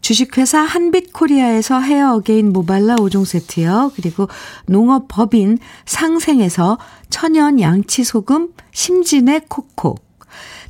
주식회사 0.00 0.60
한빛코리아에서 0.60 1.80
헤어 1.80 2.14
어게인 2.14 2.52
모발라 2.52 2.96
5종 2.96 3.24
세트요. 3.24 3.92
그리고 3.96 4.28
농업법인 4.66 5.58
상생에서 5.84 6.78
천연 7.10 7.60
양치소금 7.60 8.52
심진의 8.72 9.42
코코, 9.48 9.96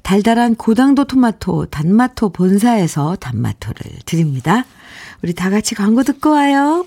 달달한 0.03 0.55
고당도 0.55 1.05
토마토 1.05 1.67
단마토 1.67 2.31
본사에서 2.31 3.17
단마토를 3.17 3.99
드립니다. 4.07 4.65
우리 5.23 5.35
다 5.35 5.51
같이 5.51 5.75
광고 5.75 6.03
듣고 6.03 6.31
와요. 6.31 6.87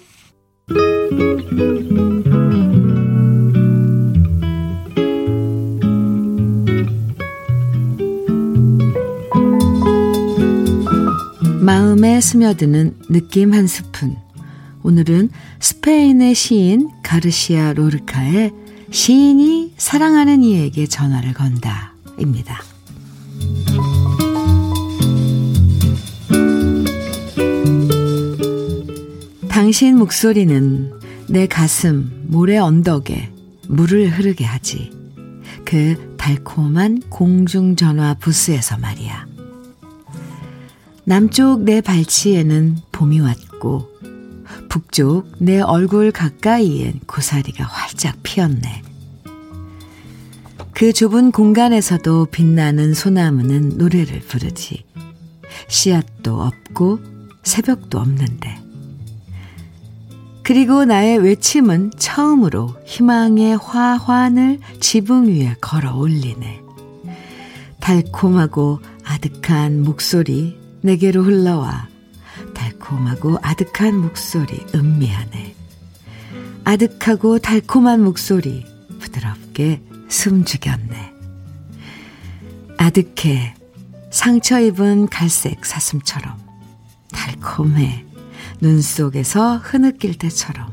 마음에 11.69 12.19
스며드는 12.19 12.95
느낌 13.09 13.53
한 13.53 13.67
스푼. 13.67 14.15
오늘은 14.81 15.29
스페인의 15.59 16.33
시인 16.33 16.89
가르시아 17.03 17.73
로르카의 17.73 18.51
시인이 18.89 19.75
사랑하는 19.77 20.43
이에게 20.43 20.87
전화를 20.87 21.33
건다. 21.33 21.93
입니다. 22.17 22.63
당신 29.47 29.99
목소리는 29.99 30.91
내 31.27 31.45
가슴 31.45 32.25
모래 32.25 32.57
언덕에 32.57 33.31
물을 33.67 34.09
흐르게 34.09 34.43
하지. 34.43 34.89
그 35.65 36.15
달콤한 36.17 37.03
공중전화 37.09 38.15
부스에서 38.15 38.79
말이야. 38.79 39.28
남쪽 41.09 41.63
내 41.63 41.81
발치에는 41.81 42.77
봄이 42.91 43.19
왔고 43.19 43.89
북쪽 44.69 45.27
내 45.39 45.59
얼굴 45.59 46.11
가까이엔 46.11 46.99
고사리가 47.07 47.63
활짝 47.63 48.21
피었네. 48.21 48.83
그 50.71 50.93
좁은 50.93 51.31
공간에서도 51.31 52.25
빛나는 52.25 52.93
소나무는 52.93 53.79
노래를 53.79 54.19
부르지. 54.19 54.85
씨앗도 55.67 56.43
없고 56.43 56.99
새벽도 57.41 57.97
없는데. 57.97 58.59
그리고 60.43 60.85
나의 60.85 61.17
외침은 61.17 61.93
처음으로 61.97 62.75
희망의 62.85 63.57
화환을 63.57 64.59
지붕 64.79 65.29
위에 65.29 65.55
걸어 65.59 65.97
올리네. 65.97 66.61
달콤하고 67.79 68.81
아득한 69.03 69.81
목소리 69.81 70.58
내게로 70.81 71.23
흘러와. 71.23 71.87
달콤하고 72.53 73.37
아득한 73.41 73.97
목소리 73.97 74.65
음미하네. 74.73 75.55
아득하고 76.63 77.39
달콤한 77.39 78.01
목소리 78.03 78.65
부드럽게 78.99 79.81
숨죽였네. 80.07 81.13
아득해 82.77 83.55
상처 84.11 84.59
입은 84.59 85.07
갈색 85.07 85.65
사슴처럼. 85.65 86.37
달콤해 87.11 88.05
눈 88.61 88.81
속에서 88.81 89.57
흐느낄 89.57 90.17
때처럼. 90.17 90.71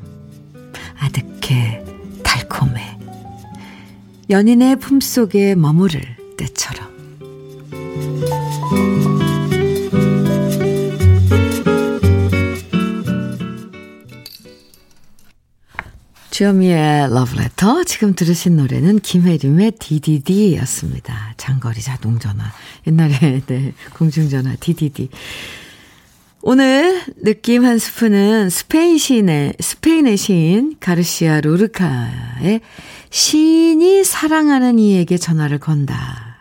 아득해 0.98 1.84
달콤해. 2.22 2.98
연인의 4.30 4.76
품 4.76 5.00
속에 5.00 5.54
머무를 5.54 6.02
때처럼 6.36 6.85
주현미의 16.36 17.14
러브레터. 17.14 17.84
지금 17.84 18.14
들으신 18.14 18.58
노래는 18.58 18.98
김혜림의 18.98 19.72
DDD였습니다. 19.78 21.32
장거리 21.38 21.80
자동전화. 21.80 22.44
옛날에, 22.86 23.40
네, 23.48 23.72
공중전화 23.94 24.56
DDD. 24.60 25.08
오늘 26.42 27.00
느낌 27.24 27.64
한 27.64 27.78
스푼은 27.78 28.50
스페인 28.50 28.98
시인의, 28.98 29.54
스페인의 29.58 30.18
시인 30.18 30.76
가르시아 30.78 31.40
로르카의 31.40 32.60
시인이 33.08 34.04
사랑하는 34.04 34.78
이에게 34.78 35.16
전화를 35.16 35.58
건다. 35.58 36.36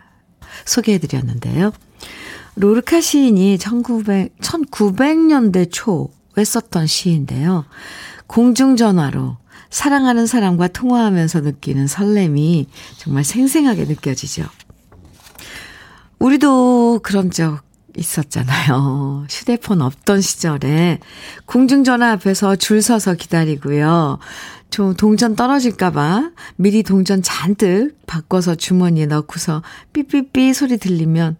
소개해 0.65 0.97
드렸는데요. 0.97 1.71
로르카 2.55 2.99
시인이 2.99 3.57
1900, 3.59 4.37
1900년대 4.39 5.69
초에 5.71 6.43
썼던 6.43 6.85
시인데요. 6.85 7.63
공중전화로 8.27 9.37
사랑하는 9.75 10.25
사람과 10.25 10.69
통화하면서 10.69 11.41
느끼는 11.41 11.87
설렘이 11.87 12.67
정말 12.95 13.25
생생하게 13.25 13.83
느껴지죠. 13.83 14.45
우리도 16.17 17.01
그런 17.03 17.29
적 17.29 17.59
있었잖아요. 17.97 19.25
휴대폰 19.29 19.81
없던 19.81 20.21
시절에 20.21 20.99
공중전화 21.45 22.13
앞에서 22.13 22.55
줄 22.55 22.81
서서 22.81 23.15
기다리고요. 23.15 24.19
좀 24.69 24.95
동전 24.95 25.35
떨어질까봐 25.35 26.31
미리 26.55 26.81
동전 26.81 27.21
잔뜩 27.21 27.97
바꿔서 28.07 28.55
주머니에 28.55 29.07
넣고서 29.07 29.61
삐삐삐 29.91 30.53
소리 30.53 30.77
들리면 30.77 31.35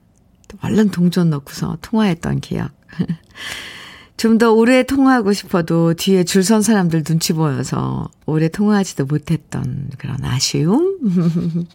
얼른 0.61 0.91
동전 0.91 1.29
넣고서 1.29 1.77
통화했던 1.81 2.41
기억. 2.41 2.69
좀 4.17 4.37
더 4.37 4.51
오래 4.53 4.83
통화하고 4.83 5.33
싶어도 5.33 5.93
뒤에 5.93 6.23
줄 6.23 6.43
선 6.43 6.61
사람들 6.61 7.03
눈치 7.03 7.33
보여서 7.33 8.09
오래 8.25 8.47
통화하지도 8.49 9.05
못했던 9.05 9.89
그런 9.97 10.23
아쉬움? 10.23 10.97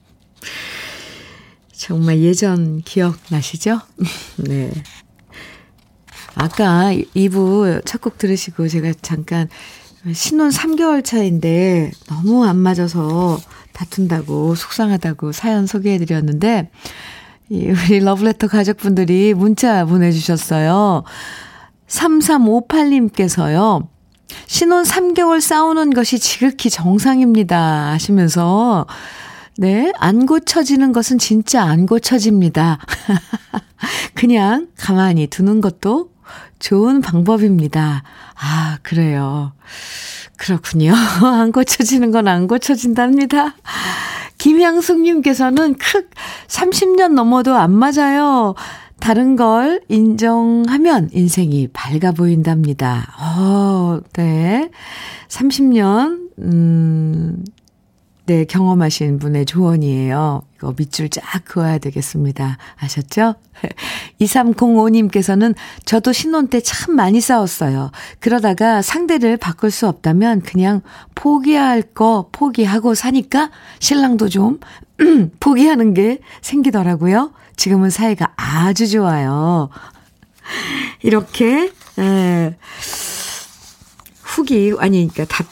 정말 1.72 2.18
예전 2.20 2.80
기억 2.82 3.16
나시죠? 3.30 3.80
네. 4.38 4.70
아까 6.34 6.92
2부 7.14 7.84
첫 7.84 8.00
곡 8.00 8.16
들으시고 8.18 8.68
제가 8.68 8.92
잠깐 9.02 9.48
신혼 10.14 10.48
3개월 10.50 11.04
차인데 11.04 11.90
너무 12.06 12.44
안 12.46 12.56
맞아서 12.56 13.38
다툰다고 13.72 14.54
속상하다고 14.54 15.32
사연 15.32 15.66
소개해드렸는데 15.66 16.70
우리 17.50 18.00
러브레터 18.00 18.46
가족분들이 18.46 19.34
문자 19.34 19.84
보내주셨어요. 19.84 21.04
3358님께서요. 21.90 23.86
신혼 24.46 24.84
3개월 24.84 25.40
싸우는 25.40 25.90
것이 25.92 26.18
지극히 26.18 26.70
정상입니다. 26.70 27.90
하시면서 27.90 28.86
네, 29.58 29.92
안 29.98 30.24
고쳐지는 30.24 30.92
것은 30.92 31.18
진짜 31.18 31.62
안 31.62 31.86
고쳐집니다. 31.86 32.78
그냥 34.14 34.68
가만히 34.78 35.26
두는 35.26 35.60
것도 35.60 36.10
좋은 36.60 37.00
방법입니다. 37.00 38.04
아, 38.36 38.78
그래요. 38.82 39.52
그렇군요. 40.36 40.94
안 41.22 41.52
고쳐지는 41.52 42.12
건 42.12 42.28
안 42.28 42.46
고쳐진답니다. 42.46 43.56
김향숙님께서는 44.38 45.74
크 45.74 46.08
30년 46.46 47.12
넘어도 47.12 47.54
안 47.54 47.72
맞아요. 47.72 48.54
다른 49.00 49.34
걸 49.36 49.80
인정하면 49.88 51.08
인생이 51.12 51.68
밝아 51.72 52.12
보인답니다. 52.12 53.12
어, 53.18 54.00
네. 54.12 54.70
30년, 55.28 56.28
음, 56.38 57.44
네, 58.26 58.44
경험하신 58.44 59.18
분의 59.18 59.46
조언이에요. 59.46 60.42
이거 60.56 60.74
밑줄 60.76 61.08
쫙 61.08 61.22
그어야 61.44 61.78
되겠습니다. 61.78 62.58
아셨죠? 62.78 63.34
2305님께서는 64.20 65.54
저도 65.84 66.12
신혼 66.12 66.46
때 66.46 66.60
참 66.60 66.94
많이 66.94 67.20
싸웠어요. 67.20 67.90
그러다가 68.20 68.82
상대를 68.82 69.36
바꿀 69.36 69.70
수 69.72 69.88
없다면 69.88 70.42
그냥 70.42 70.82
포기할 71.16 71.82
거 71.82 72.28
포기하고 72.30 72.94
사니까 72.94 73.50
신랑도 73.80 74.28
좀 74.28 74.60
포기하는 75.40 75.94
게 75.94 76.18
생기더라고요. 76.42 77.32
지금은 77.60 77.90
사이가 77.90 78.32
아주 78.36 78.88
좋아요. 78.88 79.68
이렇게, 81.02 81.70
에, 81.98 82.56
후기, 84.22 84.72
아니, 84.78 85.06
그러니까 85.12 85.26
답, 85.26 85.46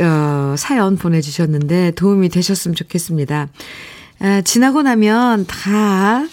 어, 0.00 0.54
사연 0.56 0.96
보내주셨는데 0.96 1.90
도움이 1.96 2.28
되셨으면 2.28 2.76
좋겠습니다. 2.76 3.48
아, 4.20 4.40
지나고 4.42 4.82
나면 4.82 5.46
다, 5.48 6.24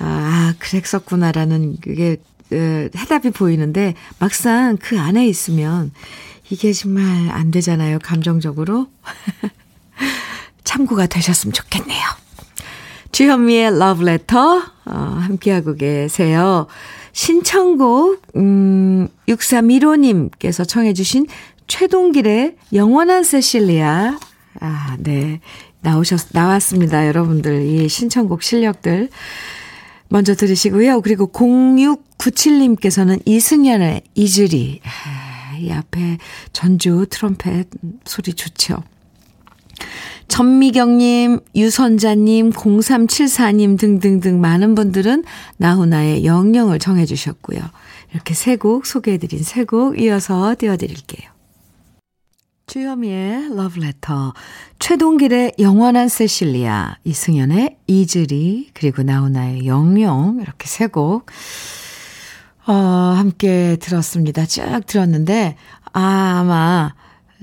아, 0.00 0.54
그랬었구나라는 0.58 1.76
그게, 1.80 2.16
어, 2.50 2.88
해답이 2.96 3.30
보이는데 3.30 3.94
막상 4.18 4.76
그 4.76 4.98
안에 4.98 5.24
있으면 5.28 5.92
이게 6.50 6.72
정말 6.72 7.30
안 7.30 7.52
되잖아요. 7.52 8.00
감정적으로. 8.00 8.88
참고가 10.64 11.06
되셨으면 11.06 11.52
좋겠네요. 11.52 12.21
주현미의 13.12 13.78
러브레터, 13.78 14.62
어, 14.86 14.90
함께하고 14.90 15.74
계세요. 15.74 16.66
신청곡, 17.12 18.22
음, 18.36 19.08
6315님께서 19.28 20.66
청해 20.66 20.94
주신 20.94 21.26
최동길의 21.66 22.56
영원한 22.72 23.22
세실리아. 23.22 24.18
아, 24.60 24.96
네. 24.98 25.40
나오셨, 25.82 26.28
나왔습니다. 26.32 27.06
여러분들. 27.06 27.62
이 27.66 27.88
신청곡 27.88 28.42
실력들. 28.42 29.10
먼저 30.08 30.34
들으시고요. 30.34 31.00
그리고 31.02 31.30
0697님께서는 31.32 33.20
이승연의 33.24 34.02
이즈리. 34.14 34.80
아, 34.84 35.56
이 35.56 35.70
앞에 35.70 36.18
전주 36.52 37.06
트럼펫 37.10 37.68
소리 38.04 38.32
좋죠. 38.34 38.82
전미경님, 40.32 41.40
유선자님, 41.54 42.52
0374님 42.52 43.78
등등등 43.78 44.40
많은 44.40 44.74
분들은 44.74 45.24
나훈아의 45.58 46.24
영영을 46.24 46.78
정해주셨고요. 46.78 47.60
이렇게 48.14 48.32
세 48.32 48.56
곡 48.56 48.86
소개해드린 48.86 49.42
세 49.42 49.66
곡 49.66 50.00
이어서 50.00 50.54
띄워드릴게요. 50.58 51.30
주현미의 52.66 53.54
러브레터, 53.54 54.32
최동길의 54.78 55.56
영원한 55.58 56.08
세실리아, 56.08 56.96
이승연의 57.04 57.76
이즈리, 57.86 58.70
그리고 58.72 59.02
나훈아의 59.02 59.66
영영 59.66 60.38
이렇게 60.40 60.66
세 60.66 60.86
곡, 60.86 61.26
어, 62.66 62.72
함께 62.72 63.76
들었습니다. 63.82 64.46
쭉 64.46 64.62
들었는데, 64.86 65.56
아, 65.92 66.38
아마 66.40 66.94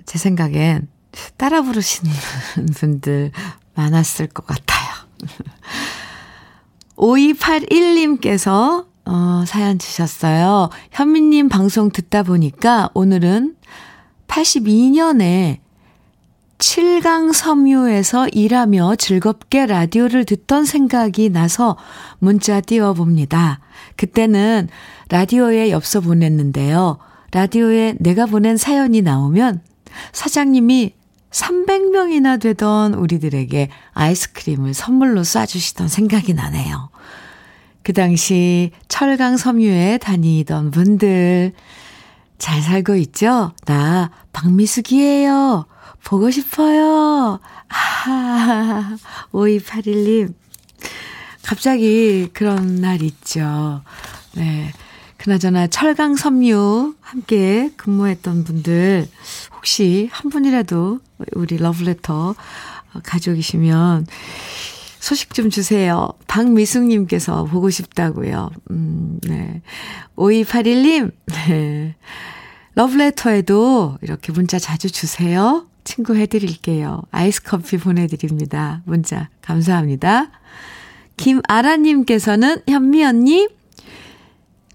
제 0.07 0.17
생각엔 0.17 0.87
따라 1.37 1.61
부르시는 1.61 2.11
분들 2.75 3.31
많았을 3.75 4.27
것 4.27 4.45
같아요. 4.45 4.89
5281님께서 6.95 8.87
어, 9.05 9.43
사연 9.47 9.79
주셨어요. 9.79 10.69
현미님 10.91 11.49
방송 11.49 11.89
듣다 11.89 12.23
보니까 12.23 12.89
오늘은 12.93 13.55
82년에 14.27 15.59
7강 16.59 17.33
섬유에서 17.33 18.27
일하며 18.29 18.97
즐겁게 18.97 19.65
라디오를 19.65 20.25
듣던 20.25 20.65
생각이 20.65 21.29
나서 21.29 21.77
문자 22.19 22.59
띄워봅니다. 22.59 23.61
그때는 23.95 24.67
라디오에 25.09 25.71
엽서 25.71 26.01
보냈는데요. 26.01 26.99
라디오에 27.31 27.95
내가 27.99 28.25
보낸 28.25 28.57
사연이 28.57 29.01
나오면 29.01 29.61
사장님이 30.11 30.93
300명이나 31.31 32.41
되던 32.41 32.93
우리들에게 32.93 33.69
아이스크림을 33.93 34.73
선물로 34.73 35.21
쏴주시던 35.21 35.87
생각이 35.87 36.33
나네요. 36.33 36.89
그 37.83 37.93
당시 37.93 38.71
철강 38.87 39.37
섬유에 39.37 39.99
다니던 39.99 40.71
분들, 40.71 41.53
잘 42.37 42.61
살고 42.61 42.95
있죠? 42.95 43.53
나 43.65 44.11
박미숙이에요. 44.31 45.65
보고 46.03 46.31
싶어요. 46.31 47.39
아, 47.69 48.97
5281님. 49.31 50.33
갑자기 51.43 52.29
그런 52.33 52.75
날 52.75 53.01
있죠. 53.01 53.81
네. 54.33 54.71
그나저나 55.19 55.67
철강 55.67 56.15
섬유 56.15 56.95
함께 57.01 57.71
근무했던 57.75 58.45
분들 58.45 59.07
혹시 59.53 60.09
한 60.11 60.31
분이라도 60.31 60.99
우리 61.35 61.57
러브레터 61.57 62.35
가족이시면 63.03 64.07
소식 64.99 65.33
좀 65.33 65.49
주세요. 65.49 66.09
박미숙님께서 66.27 67.45
보고 67.45 67.69
싶다고요. 67.69 68.49
음, 68.71 69.19
네. 69.23 69.61
5281님, 70.15 71.11
네. 71.25 71.95
러브레터에도 72.75 73.97
이렇게 74.01 74.31
문자 74.31 74.57
자주 74.57 74.89
주세요. 74.89 75.65
친구 75.83 76.15
해드릴게요. 76.15 77.01
아이스 77.11 77.43
커피 77.43 77.77
보내드립니다. 77.77 78.81
문자 78.85 79.29
감사합니다. 79.41 80.31
김아라님께서는 81.17 82.61
현미 82.67 83.03
언니, 83.03 83.47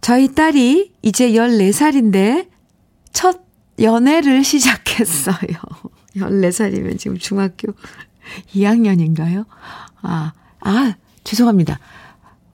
저희 0.04 0.34
딸이 0.34 0.92
이제 1.00 1.30
14살인데 1.30 2.50
첫 3.14 3.40
연애를 3.80 4.44
시작했어요. 4.44 5.56
14살이면 6.14 6.98
지금 6.98 7.16
중학교 7.16 7.72
2학년인가요? 8.54 9.46
아, 10.02 10.34
아, 10.60 10.94
죄송합니다. 11.24 11.78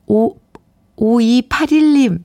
5, 0.06 0.36
5281님, 0.96 2.22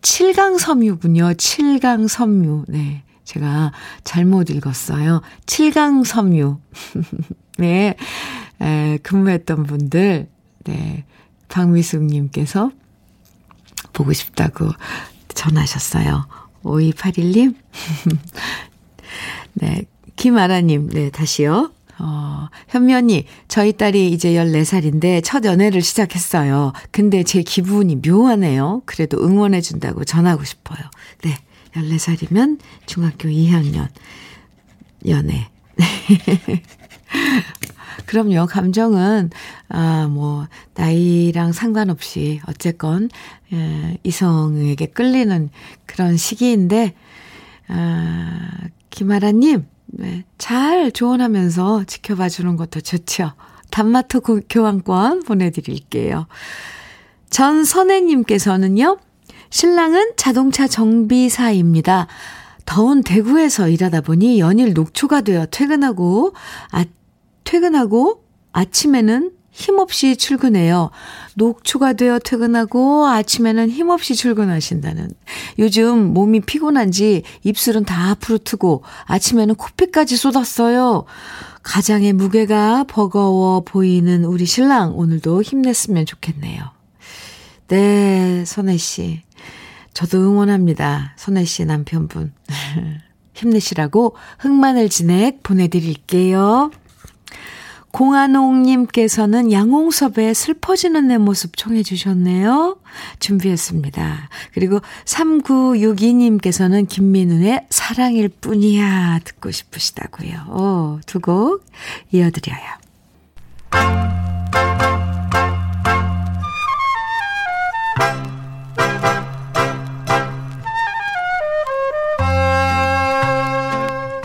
7강 0.00 0.58
섬유군요. 0.58 1.32
7강 1.34 2.08
섬유. 2.08 2.64
네. 2.68 3.02
제가 3.24 3.72
잘못 4.04 4.48
읽었어요. 4.48 5.20
7강 5.44 6.06
섬유. 6.06 6.56
네. 7.58 7.94
에, 8.62 8.98
근무했던 9.02 9.64
분들, 9.64 10.30
네. 10.64 11.04
박미숙님께서 11.48 12.70
보고 13.92 14.12
싶다고 14.12 14.68
전하셨어요. 15.34 16.26
5281님. 16.64 17.54
네. 19.54 19.82
김아라님, 20.16 20.90
네, 20.90 21.10
다시요. 21.10 21.72
어, 21.98 22.48
현미 22.68 22.94
언니, 22.94 23.26
저희 23.48 23.72
딸이 23.72 24.10
이제 24.10 24.32
14살인데 24.32 25.22
첫 25.24 25.44
연애를 25.44 25.82
시작했어요. 25.82 26.72
근데 26.90 27.22
제 27.22 27.42
기분이 27.42 27.96
묘하네요. 27.96 28.82
그래도 28.86 29.22
응원해준다고 29.24 30.04
전하고 30.04 30.44
싶어요. 30.44 30.80
네. 31.22 31.36
14살이면 31.74 32.58
중학교 32.86 33.28
2학년 33.28 33.88
연애. 35.06 35.48
그럼요. 38.06 38.46
감정은, 38.46 39.30
아, 39.68 40.08
뭐, 40.10 40.46
나이랑 40.74 41.52
상관없이, 41.52 42.40
어쨌건, 42.46 43.08
에, 43.52 43.98
이성에게 44.02 44.86
끌리는 44.86 45.50
그런 45.86 46.16
시기인데, 46.16 46.94
아, 47.68 48.50
김아라님, 48.90 49.66
네, 49.86 50.24
잘 50.38 50.90
조언하면서 50.90 51.84
지켜봐 51.84 52.28
주는 52.28 52.56
것도 52.56 52.80
좋죠. 52.80 53.32
단마토 53.70 54.20
교환권 54.48 55.22
보내드릴게요. 55.24 56.26
전 57.30 57.64
선혜님께서는요, 57.64 58.98
신랑은 59.50 60.12
자동차 60.16 60.66
정비사입니다. 60.66 62.06
더운 62.64 63.02
대구에서 63.02 63.68
일하다 63.68 64.02
보니 64.02 64.38
연일 64.40 64.72
녹초가 64.72 65.22
되어 65.22 65.46
퇴근하고, 65.46 66.34
아, 66.70 66.84
퇴근하고 67.44 68.24
아침에는 68.52 69.32
힘없이 69.52 70.16
출근해요. 70.16 70.90
녹초가 71.34 71.92
되어 71.92 72.18
퇴근하고 72.18 73.06
아침에는 73.06 73.70
힘없이 73.70 74.14
출근하신다는. 74.14 75.10
요즘 75.58 76.14
몸이 76.14 76.40
피곤한지 76.40 77.22
입술은 77.44 77.84
다 77.84 78.14
푸르트고 78.14 78.82
아침에는 79.04 79.54
코피까지 79.54 80.16
쏟았어요. 80.16 81.04
가장의 81.62 82.14
무게가 82.14 82.84
버거워 82.84 83.60
보이는 83.60 84.24
우리 84.24 84.46
신랑 84.46 84.98
오늘도 84.98 85.42
힘냈으면 85.42 86.06
좋겠네요. 86.06 86.64
네, 87.68 88.44
선혜 88.46 88.76
씨. 88.78 89.22
저도 89.92 90.18
응원합니다. 90.18 91.14
선혜 91.16 91.44
씨 91.44 91.64
남편분. 91.64 92.32
힘내시라고 93.34 94.14
흑마늘 94.38 94.88
진액 94.88 95.42
보내드릴게요. 95.42 96.70
공한옥님께서는 97.92 99.52
양홍섭의 99.52 100.34
슬퍼지는 100.34 101.08
내 101.08 101.18
모습 101.18 101.56
청해 101.56 101.82
주셨네요. 101.82 102.78
준비했습니다. 103.20 104.28
그리고 104.54 104.80
3962님께서는 105.04 106.88
김민우의 106.88 107.66
사랑일 107.70 108.28
뿐이야 108.28 109.20
듣고 109.24 109.50
싶으시다고요. 109.50 110.46
오, 110.50 111.00
두곡 111.06 111.64
이어드려요. 112.10 112.82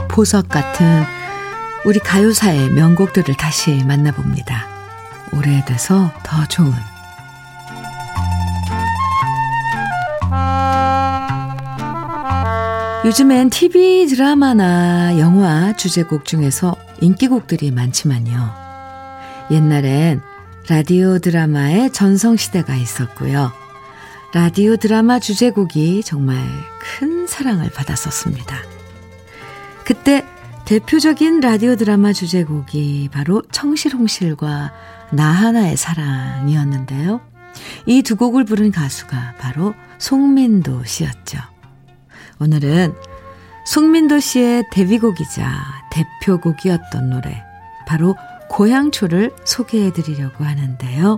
보석 0.09 0.49
같은 0.49 1.16
우리 1.85 1.99
가요사의 1.99 2.69
명곡들을 2.71 3.35
다시 3.35 3.83
만나봅니다. 3.85 4.67
오래돼서 5.33 6.11
더 6.23 6.45
좋은 6.47 6.73
요즘엔 13.05 13.51
TV 13.51 14.07
드라마나 14.07 15.17
영화 15.19 15.73
주제곡 15.75 16.25
중에서 16.25 16.75
인기곡들이 16.99 17.71
많지만요. 17.71 18.53
옛날엔 19.51 20.21
라디오 20.67 21.19
드라마의 21.19 21.93
전성시대가 21.93 22.75
있었고요. 22.75 23.53
라디오 24.33 24.75
드라마 24.75 25.19
주제곡이 25.19 26.03
정말 26.03 26.37
큰 26.79 27.27
사랑을 27.27 27.69
받았었습니다. 27.69 28.57
그때 29.85 30.25
대표적인 30.67 31.39
라디오 31.39 31.77
드라마 31.77 32.11
주제곡이 32.11 33.07
바로 33.13 33.41
청실홍실과 33.53 34.73
나하나의 35.13 35.77
사랑이었는데요. 35.77 37.21
이 37.85 38.01
두 38.01 38.17
곡을 38.17 38.43
부른 38.43 38.73
가수가 38.73 39.35
바로 39.39 39.73
송민도 39.97 40.83
씨였죠. 40.83 41.39
오늘은 42.41 42.93
송민도 43.65 44.19
씨의 44.19 44.65
데뷔곡이자 44.73 45.49
대표곡이었던 45.89 47.11
노래, 47.11 47.41
바로 47.87 48.17
고향초를 48.49 49.31
소개해 49.45 49.93
드리려고 49.93 50.43
하는데요. 50.43 51.17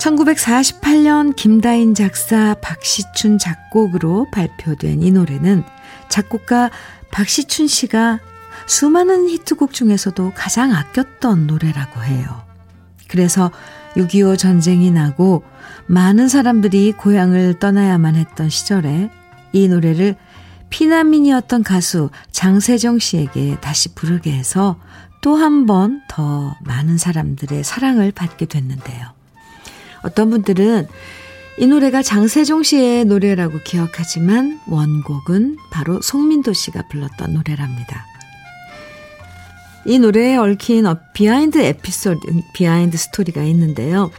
1948년 0.00 1.36
김다인 1.36 1.94
작사 1.94 2.54
박시춘 2.62 3.36
작곡으로 3.36 4.26
발표된 4.32 5.02
이 5.02 5.10
노래는 5.10 5.64
작곡가 6.08 6.70
박시춘 7.10 7.66
씨가 7.66 8.20
수많은 8.66 9.28
히트곡 9.28 9.72
중에서도 9.72 10.32
가장 10.34 10.74
아꼈던 10.74 11.46
노래라고 11.46 12.02
해요. 12.02 12.42
그래서 13.08 13.50
6.25 13.96 14.38
전쟁이 14.38 14.90
나고 14.90 15.42
많은 15.86 16.28
사람들이 16.28 16.92
고향을 16.92 17.58
떠나야만 17.58 18.14
했던 18.16 18.50
시절에 18.50 19.10
이 19.52 19.68
노래를 19.68 20.16
피난민이었던 20.70 21.62
가수 21.62 22.10
장세정 22.30 22.98
씨에게 22.98 23.56
다시 23.60 23.94
부르게 23.94 24.32
해서 24.32 24.78
또 25.22 25.36
한 25.36 25.66
번 25.66 26.02
더 26.08 26.54
많은 26.60 26.98
사람들의 26.98 27.64
사랑을 27.64 28.12
받게 28.12 28.46
됐는데요. 28.46 29.08
어떤 30.02 30.30
분들은 30.30 30.86
이 31.60 31.66
노래가 31.66 32.02
장세정 32.02 32.62
씨의 32.62 33.04
노래라고 33.06 33.58
기억하지만 33.64 34.60
원곡은 34.68 35.56
바로 35.72 36.00
송민도 36.00 36.52
씨가 36.52 36.84
불렀던 36.88 37.34
노래랍니다. 37.34 38.06
이 39.84 39.98
노래에 39.98 40.36
얽힌 40.36 40.84
비하인드 41.14 41.58
에피소드, 41.58 42.20
비하인드 42.52 42.96
스토리가 42.96 43.42
있는데요. 43.42 44.12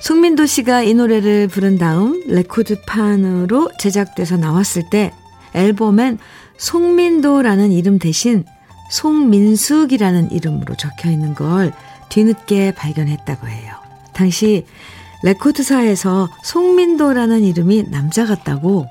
송민도 0.00 0.46
씨가 0.46 0.82
이 0.82 0.94
노래를 0.94 1.48
부른 1.48 1.76
다음 1.76 2.22
레코드판으로 2.28 3.70
제작돼서 3.78 4.38
나왔을 4.38 4.88
때 4.88 5.12
앨범엔 5.52 6.18
송민도라는 6.56 7.72
이름 7.72 7.98
대신 7.98 8.44
송민숙이라는 8.90 10.30
이름으로 10.30 10.76
적혀 10.76 11.10
있는 11.10 11.34
걸 11.34 11.74
뒤늦게 12.08 12.72
발견했다고 12.74 13.48
해요. 13.48 13.74
당시 14.14 14.64
레코드사에서 15.24 16.28
송민도라는 16.42 17.44
이름이 17.44 17.90
남자 17.90 18.26
같다고 18.26 18.86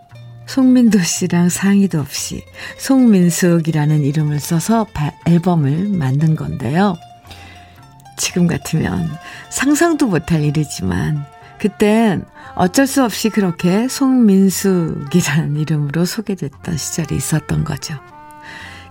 송민도 0.48 1.00
씨랑 1.00 1.50
상의도 1.50 2.00
없이 2.00 2.44
송민숙이라는 2.80 4.02
이름을 4.02 4.40
써서 4.40 4.88
앨범을 5.26 5.90
만든 5.90 6.36
건데요. 6.36 6.96
지금 8.18 8.48
같으면 8.48 9.10
상상도 9.52 10.08
못할 10.08 10.44
일이지만 10.44 11.24
그땐 11.60 12.26
어쩔 12.56 12.88
수 12.88 13.04
없이 13.04 13.30
그렇게 13.30 13.88
송민숙이라는 13.88 15.58
이름으로 15.58 16.06
소개됐던 16.06 16.78
시절이 16.78 17.16
있었던 17.16 17.64
거죠. 17.64 17.96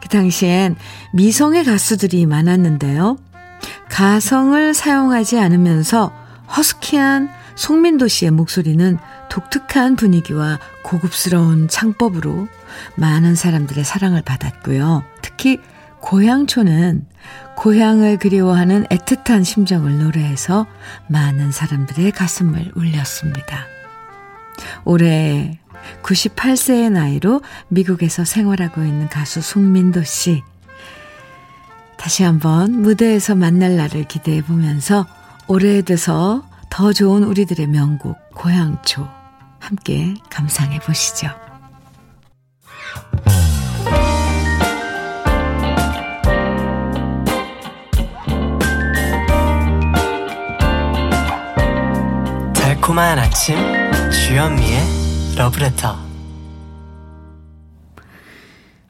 그 0.00 0.08
당시엔 0.08 0.76
미성의 1.12 1.64
가수들이 1.64 2.24
많았는데요. 2.26 3.18
가성을 3.88 4.74
사용하지 4.74 5.38
않으면서 5.38 6.21
허스키한 6.56 7.30
송민도 7.54 8.08
씨의 8.08 8.30
목소리는 8.30 8.98
독특한 9.30 9.96
분위기와 9.96 10.58
고급스러운 10.84 11.68
창법으로 11.68 12.48
많은 12.96 13.34
사람들의 13.34 13.84
사랑을 13.84 14.22
받았고요. 14.22 15.04
특히 15.22 15.58
고향초는 16.00 17.06
고향을 17.56 18.18
그리워하는 18.18 18.84
애틋한 18.86 19.44
심정을 19.44 19.98
노래해서 19.98 20.66
많은 21.08 21.52
사람들의 21.52 22.10
가슴을 22.12 22.72
울렸습니다. 22.74 23.66
올해 24.84 25.58
98세의 26.02 26.90
나이로 26.90 27.42
미국에서 27.68 28.24
생활하고 28.24 28.82
있는 28.82 29.08
가수 29.08 29.40
송민도 29.40 30.04
씨. 30.04 30.42
다시 31.96 32.24
한번 32.24 32.82
무대에서 32.82 33.36
만날 33.36 33.76
날을 33.76 34.04
기대해 34.04 34.42
보면서 34.42 35.06
오래돼서 35.52 36.42
더 36.70 36.94
좋은 36.94 37.24
우리들의 37.24 37.66
명곡 37.66 38.16
고향초 38.34 39.06
함께 39.58 40.14
감상해 40.30 40.78
보시죠. 40.78 41.28
달콤한 52.54 53.18
아침 53.18 53.54
주현미의 54.10 54.80
러브레터 55.36 55.98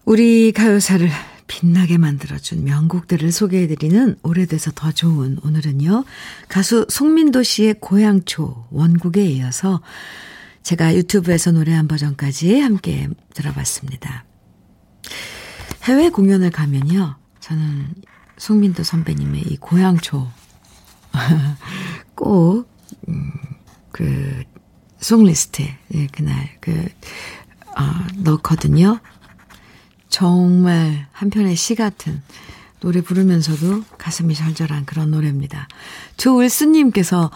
우리 0.04 0.52
가요사를 0.52 1.10
빛나게 1.46 1.98
만들어준 1.98 2.64
명곡들을 2.64 3.30
소개해드리는 3.32 4.16
오래돼서 4.22 4.70
더 4.74 4.92
좋은 4.92 5.38
오늘은요. 5.44 6.04
가수 6.48 6.86
송민도 6.88 7.42
씨의 7.42 7.76
고향초 7.80 8.68
원곡에 8.70 9.24
이어서 9.24 9.80
제가 10.62 10.94
유튜브에서 10.94 11.52
노래한 11.52 11.88
버전까지 11.88 12.60
함께 12.60 13.08
들어봤습니다. 13.34 14.24
해외 15.84 16.08
공연을 16.08 16.50
가면요. 16.50 17.16
저는 17.40 17.94
송민도 18.38 18.84
선배님의 18.84 19.42
이 19.42 19.56
고향초 19.56 20.28
꼭, 22.14 22.68
음, 23.08 23.32
그, 23.90 24.44
송리스트에, 25.00 25.76
예, 25.94 26.06
그날, 26.06 26.48
그, 26.60 26.88
어, 27.76 27.82
넣거든요. 28.18 29.00
정말 30.12 31.06
한편의 31.12 31.56
시 31.56 31.74
같은 31.74 32.20
노래 32.80 33.00
부르면서도 33.00 33.82
가슴이 33.96 34.34
절절한 34.34 34.84
그런 34.84 35.10
노래입니다. 35.10 35.68
조을수님께서 36.18 37.30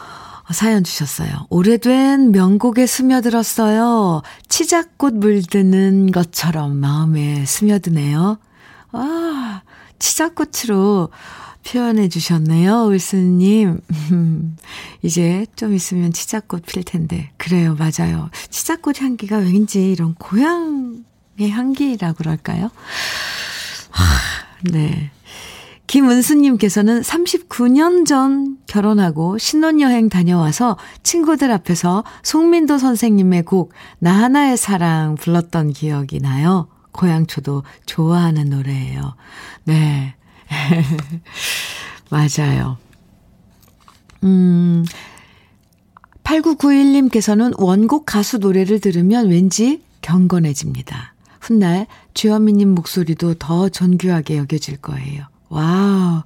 사연 0.53 0.85
주셨어요. 0.85 1.47
오래된 1.49 2.33
명곡에 2.33 2.87
스며들었어요. 2.87 4.21
치자꽃 4.49 5.15
물드는 5.15 6.13
것처럼 6.13 6.77
마음에 6.77 7.47
스며드네요. 7.47 8.37
아, 8.93 9.63
치자꽃으로 9.99 11.09
표현해 11.67 12.11
주셨네요, 12.11 12.89
울스님. 12.89 13.81
이제 15.03 15.47
좀 15.57 15.73
있으면 15.73 16.13
치자꽃 16.13 16.67
필 16.67 16.85
텐데. 16.85 17.31
그래요, 17.39 17.75
맞아요. 17.75 18.29
치자꽃 18.51 19.01
향기가 19.01 19.39
왠지 19.39 19.91
이런 19.91 20.15
고향 20.15 21.06
향기라고 21.41 22.15
그럴까요? 22.19 22.71
하, 23.91 24.05
네. 24.71 25.11
김은수님께서는 25.87 27.01
39년 27.01 28.07
전 28.07 28.59
결혼하고 28.67 29.39
신혼여행 29.39 30.09
다녀와서 30.09 30.77
친구들 31.03 31.53
앞에서 31.53 32.05
송민도 32.23 32.79
선생님의 32.79 33.45
곡, 33.45 33.73
나 33.99 34.13
하나의 34.13 34.57
사랑 34.57 35.15
불렀던 35.15 35.73
기억이 35.73 36.21
나요. 36.21 36.69
고향초도 36.93 37.63
좋아하는 37.85 38.51
노래예요. 38.51 39.15
네. 39.65 40.15
맞아요. 42.11 42.79
음, 44.25 44.85
8991님께서는 46.25 47.55
원곡 47.59 48.07
가수 48.07 48.39
노래를 48.39 48.81
들으면 48.81 49.29
왠지 49.29 49.83
경건해집니다. 50.03 51.16
훗날 51.41 51.87
주현미님 52.15 52.71
목소리도 52.75 53.35
더 53.35 53.69
존귀하게 53.69 54.39
여겨질 54.39 54.79
거예요. 54.79 55.27
Wow. 55.49 56.23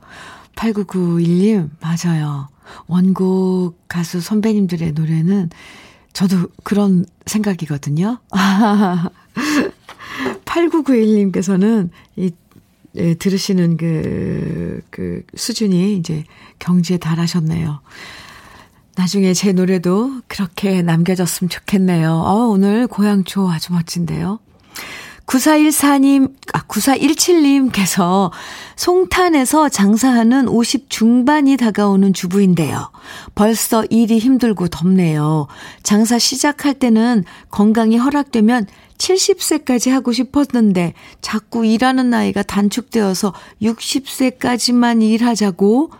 8991님, 0.56 1.70
맞아요. 1.80 2.48
원곡 2.86 3.76
가수 3.88 4.20
선배님들의 4.20 4.92
노래는 4.92 5.50
저도 6.12 6.48
그런 6.62 7.06
생각이거든요. 7.26 8.18
8991님께서는 10.44 11.90
이, 12.16 12.32
예, 12.96 13.14
들으시는 13.14 13.76
그, 13.76 14.82
그 14.90 15.22
수준이 15.34 15.96
이제 15.96 16.24
경지에 16.58 16.98
달하셨네요. 16.98 17.80
나중에 18.96 19.32
제 19.32 19.52
노래도 19.52 20.20
그렇게 20.26 20.82
남겨졌으면 20.82 21.48
좋겠네요. 21.48 22.12
어, 22.12 22.48
오늘 22.48 22.86
고향초 22.86 23.48
아주 23.48 23.72
멋진데요. 23.72 24.40
9414님, 25.30 26.34
아, 26.52 26.62
9417님께서 26.66 28.32
송탄에서 28.74 29.68
장사하는 29.68 30.48
50 30.48 30.90
중반이 30.90 31.56
다가오는 31.56 32.12
주부인데요. 32.12 32.90
벌써 33.36 33.84
일이 33.90 34.18
힘들고 34.18 34.68
덥네요. 34.68 35.46
장사 35.84 36.18
시작할 36.18 36.74
때는 36.74 37.24
건강이 37.50 37.96
허락되면 37.96 38.66
70세까지 38.98 39.90
하고 39.90 40.12
싶었는데 40.12 40.94
자꾸 41.20 41.64
일하는 41.64 42.10
나이가 42.10 42.42
단축되어서 42.42 43.32
60세까지만 43.62 45.02
일하자고 45.02 45.90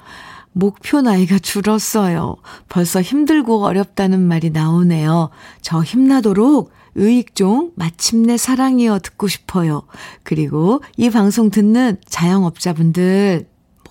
목표 0.52 1.00
나이가 1.00 1.38
줄었어요. 1.38 2.36
벌써 2.68 3.00
힘들고 3.00 3.64
어렵다는 3.64 4.20
말이 4.20 4.50
나오네요. 4.50 5.30
저 5.62 5.82
힘나도록 5.82 6.72
의익종 6.95 7.72
마침내 7.76 8.36
사랑이여 8.36 9.01
듣고 9.01 9.28
싶어요. 9.28 9.82
그리고 10.22 10.82
이 10.97 11.11
방송 11.11 11.51
듣는 11.51 11.99
자영업자분들 12.07 13.49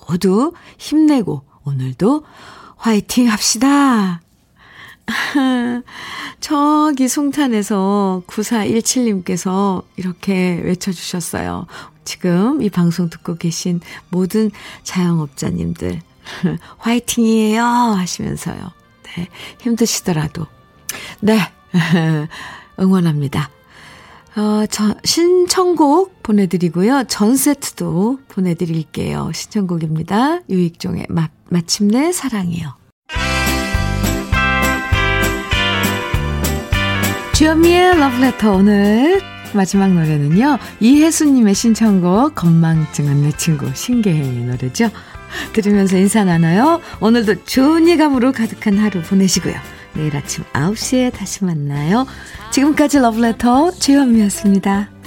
모두 0.07 0.53
힘내고 0.77 1.43
오늘도 1.63 2.23
화이팅 2.77 3.29
합시다. 3.29 4.21
저기 6.39 7.07
송탄에서 7.07 8.23
9417님께서 8.27 9.83
이렇게 9.97 10.61
외쳐주셨어요. 10.63 11.65
지금 12.05 12.61
이 12.61 12.69
방송 12.69 13.09
듣고 13.09 13.35
계신 13.35 13.81
모든 14.09 14.51
자영업자님들 14.83 16.01
화이팅이에요 16.77 17.63
하시면서요. 17.63 18.71
네, 19.03 19.27
힘드시더라도 19.59 20.45
네 21.21 21.39
응원합니다. 22.79 23.49
어, 24.35 24.65
저, 24.69 24.95
신청곡 25.03 26.21
보내드리고요. 26.23 27.05
전 27.07 27.35
세트도 27.35 28.19
보내드릴게요. 28.27 29.31
신청곡입니다. 29.33 30.41
유익종의 30.49 31.07
마, 31.09 31.29
마침내 31.49 32.11
사랑이요. 32.11 32.75
주현미의 37.33 37.97
러브레터 37.97 38.51
오늘 38.51 39.21
마지막 39.53 39.93
노래는요. 39.93 40.57
이혜수님의 40.79 41.55
신청곡 41.55 42.35
건망증은 42.35 43.23
내 43.23 43.31
친구 43.31 43.73
신계혜의 43.73 44.45
노래죠. 44.45 44.89
들으면서 45.53 45.97
인사 45.97 46.23
나눠요. 46.23 46.81
오늘도 46.99 47.45
좋은 47.45 47.87
예감으로 47.87 48.31
가득한 48.31 48.77
하루 48.77 49.01
보내시고요. 49.01 49.55
내일 49.93 50.15
아침 50.15 50.43
9시에 50.53 51.13
다시 51.13 51.45
만나요. 51.45 52.05
지금까지 52.59 52.99
러브레터 52.99 53.71
주현미였습니다. 53.71 54.98